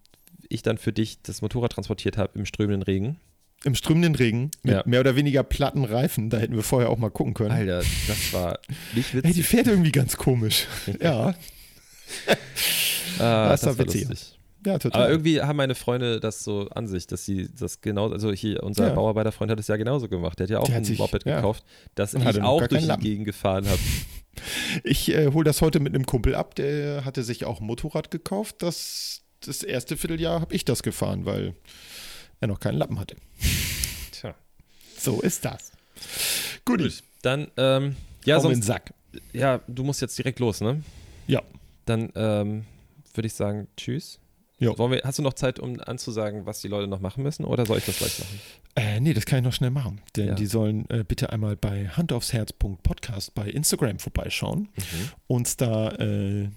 [0.49, 3.21] ich dann für dich das Motorrad transportiert habe im strömenden Regen.
[3.65, 4.83] Im strömenden Regen mit Ja.
[4.87, 6.31] mehr oder weniger platten Reifen.
[6.31, 7.51] Da hätten wir vorher auch mal gucken können.
[7.53, 8.59] Alter, das war
[8.95, 9.35] nicht Hey, witzig.
[9.35, 10.67] die fährt irgendwie ganz komisch.
[11.01, 11.35] ja,
[13.19, 14.09] ah, das das, war witzig.
[14.09, 14.39] lustig.
[14.67, 15.03] ja, total.
[15.03, 18.63] Aber irgendwie haben meine Freunde das so an sich, dass sie das genau, also hier,
[18.63, 18.95] unser Ja.
[18.95, 20.39] Bauarbeiterfreund hat es ja genauso gemacht.
[20.39, 21.37] Der hat ja auch Der ein sich- Moped ja.
[21.37, 23.03] gekauft, das Und ich auch durch die Lappen.
[23.05, 23.79] Gegend gefahren habe.
[24.85, 28.11] Ich äh, hole das heute mit einem Kumpel ab, der hatte sich auch ein Motorrad
[28.13, 28.57] gekauft.
[28.61, 31.55] Das, das erste Vierteljahr habe ich das gefahren, weil
[32.41, 33.17] er noch keinen Lappen hatte.
[34.13, 34.35] Tja.
[34.99, 35.73] So ist das.
[36.65, 38.95] Gut, Gut, dann, ähm, ja, Hau mir den sonst, Sack.
[39.33, 40.83] ja, du musst jetzt direkt los, ne?
[41.27, 41.43] Ja.
[41.87, 42.65] Dann ähm,
[43.15, 44.19] würde ich sagen, tschüss.
[44.59, 44.77] Jo.
[44.77, 47.65] Wollen wir, hast du noch Zeit, um anzusagen, was die Leute noch machen müssen, oder
[47.65, 48.41] soll ich das gleich machen?
[48.77, 50.01] Äh, nee, das kann ich noch schnell machen.
[50.17, 50.35] Denn Ja.
[50.35, 54.69] die sollen äh, bitte einmal bei handaufsherz.podcast bei Instagram vorbeischauen,
[55.27, 56.49] uns da äh,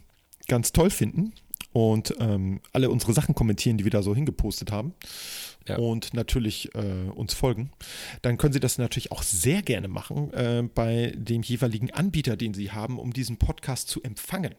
[0.47, 1.33] ganz toll finden
[1.73, 4.93] und ähm, alle unsere Sachen kommentieren, die wir da so hingepostet haben.
[5.67, 5.77] Ja.
[5.77, 7.71] Und natürlich äh, uns folgen.
[8.21, 12.53] Dann können Sie das natürlich auch sehr gerne machen äh, bei dem jeweiligen Anbieter, den
[12.53, 14.55] Sie haben, um diesen Podcast zu empfangen.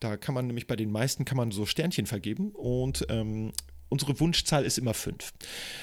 [0.00, 3.52] Da kann man nämlich bei den meisten kann man so Sternchen vergeben und ähm,
[3.88, 5.32] unsere Wunschzahl ist immer fünf.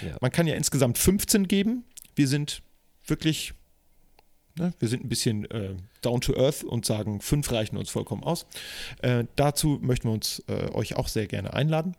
[0.05, 0.17] Ja.
[0.19, 1.85] Man kann ja insgesamt 15 geben.
[2.15, 2.61] Wir sind
[3.05, 3.53] wirklich,
[4.57, 8.23] ne, wir sind ein bisschen äh, down to earth und sagen, fünf reichen uns vollkommen
[8.23, 8.45] aus.
[9.01, 11.95] Äh, dazu möchten wir uns äh, euch auch sehr gerne einladen.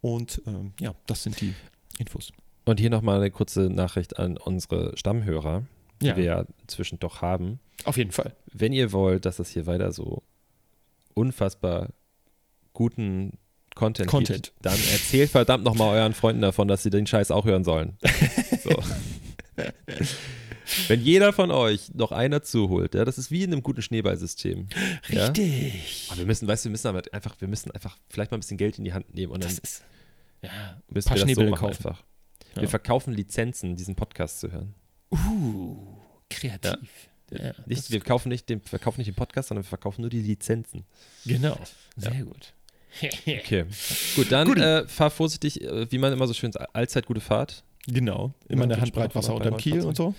[0.00, 1.54] Und ähm, ja, das sind die
[1.98, 2.32] Infos.
[2.64, 5.64] Und hier nochmal eine kurze Nachricht an unsere Stammhörer,
[6.00, 6.16] die Ja.
[6.16, 7.60] wir ja inzwischen doch haben.
[7.84, 8.34] Auf jeden Fall.
[8.52, 10.22] Wenn ihr wollt, dass es hier weiter so
[11.14, 11.88] unfassbar
[12.72, 13.38] guten
[13.74, 14.44] Content, Content.
[14.44, 17.96] gibt, dann erzählt verdammt nochmal euren Freunden davon, dass sie den Scheiß auch hören sollen.
[18.62, 18.82] So.
[20.88, 24.68] Wenn jeder von euch noch einer zuholt, ja, das ist wie in einem guten Schneeballsystem.
[25.08, 25.26] Ja?
[25.26, 26.06] Richtig.
[26.08, 28.40] Aber wir müssen, weißt du, wir müssen aber einfach, wir müssen einfach vielleicht mal ein
[28.40, 29.84] bisschen Geld in die Hand nehmen und dann Das ist.
[30.42, 31.86] Ja, müssen paar wir das so machen kaufen.
[31.88, 32.04] einfach.
[32.54, 32.62] Ja.
[32.62, 34.74] Wir verkaufen Lizenzen, diesen Podcast zu hören.
[35.12, 35.76] uh,
[36.30, 36.88] kreativ.
[37.30, 40.20] Ja, Nicht, wir kaufen nicht den, verkaufen nicht den Podcast, sondern wir verkaufen nur die
[40.20, 40.84] Lizenzen.
[41.24, 41.58] genau.
[41.96, 42.52] Sehr gut.
[43.26, 43.66] Okay.
[44.14, 47.62] Gut, dann äh, fahr vorsichtig, äh, wie man immer so schön sagt, allzeit gute Fahrt.
[47.86, 48.32] Genau.
[48.48, 50.14] Immer Ja, eine viel Handbreit Wasser unterm Kiel und so.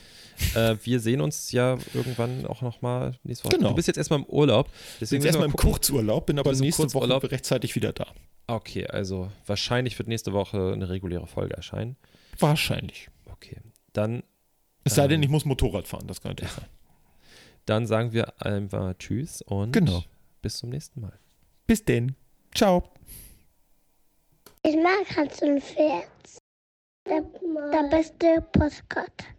[0.55, 3.57] Äh, wir sehen uns ja irgendwann auch nochmal nächste Woche.
[3.57, 3.69] Genau.
[3.69, 4.67] Du bist jetzt erstmal im Urlaub.
[4.67, 5.71] Bin Deswegen jetzt müssen wir erstmal im.
[5.73, 7.23] Kurzurlaub, bin aber nächste Woche Kurzurlaub.
[7.31, 8.07] rechtzeitig wieder da.
[8.45, 11.97] Okay, also wahrscheinlich wird nächste Woche eine reguläre Folge erscheinen.
[12.39, 13.09] Wahrscheinlich.
[13.25, 13.57] Okay.
[13.93, 14.23] Dann,
[14.83, 15.23] Es sei denn, Ähm.
[15.23, 16.65] ich muss Motorrad fahren, das könnte sein.
[17.65, 20.03] dann sagen wir einfach Tschüss und Genau.
[20.41, 21.19] bis zum nächsten Mal.
[21.65, 22.15] Bis denn.
[22.55, 22.83] Ciao.
[24.63, 26.05] Ich mag Hans und Pferd.
[27.09, 27.21] Der,
[27.71, 29.36] der beste Postkarte.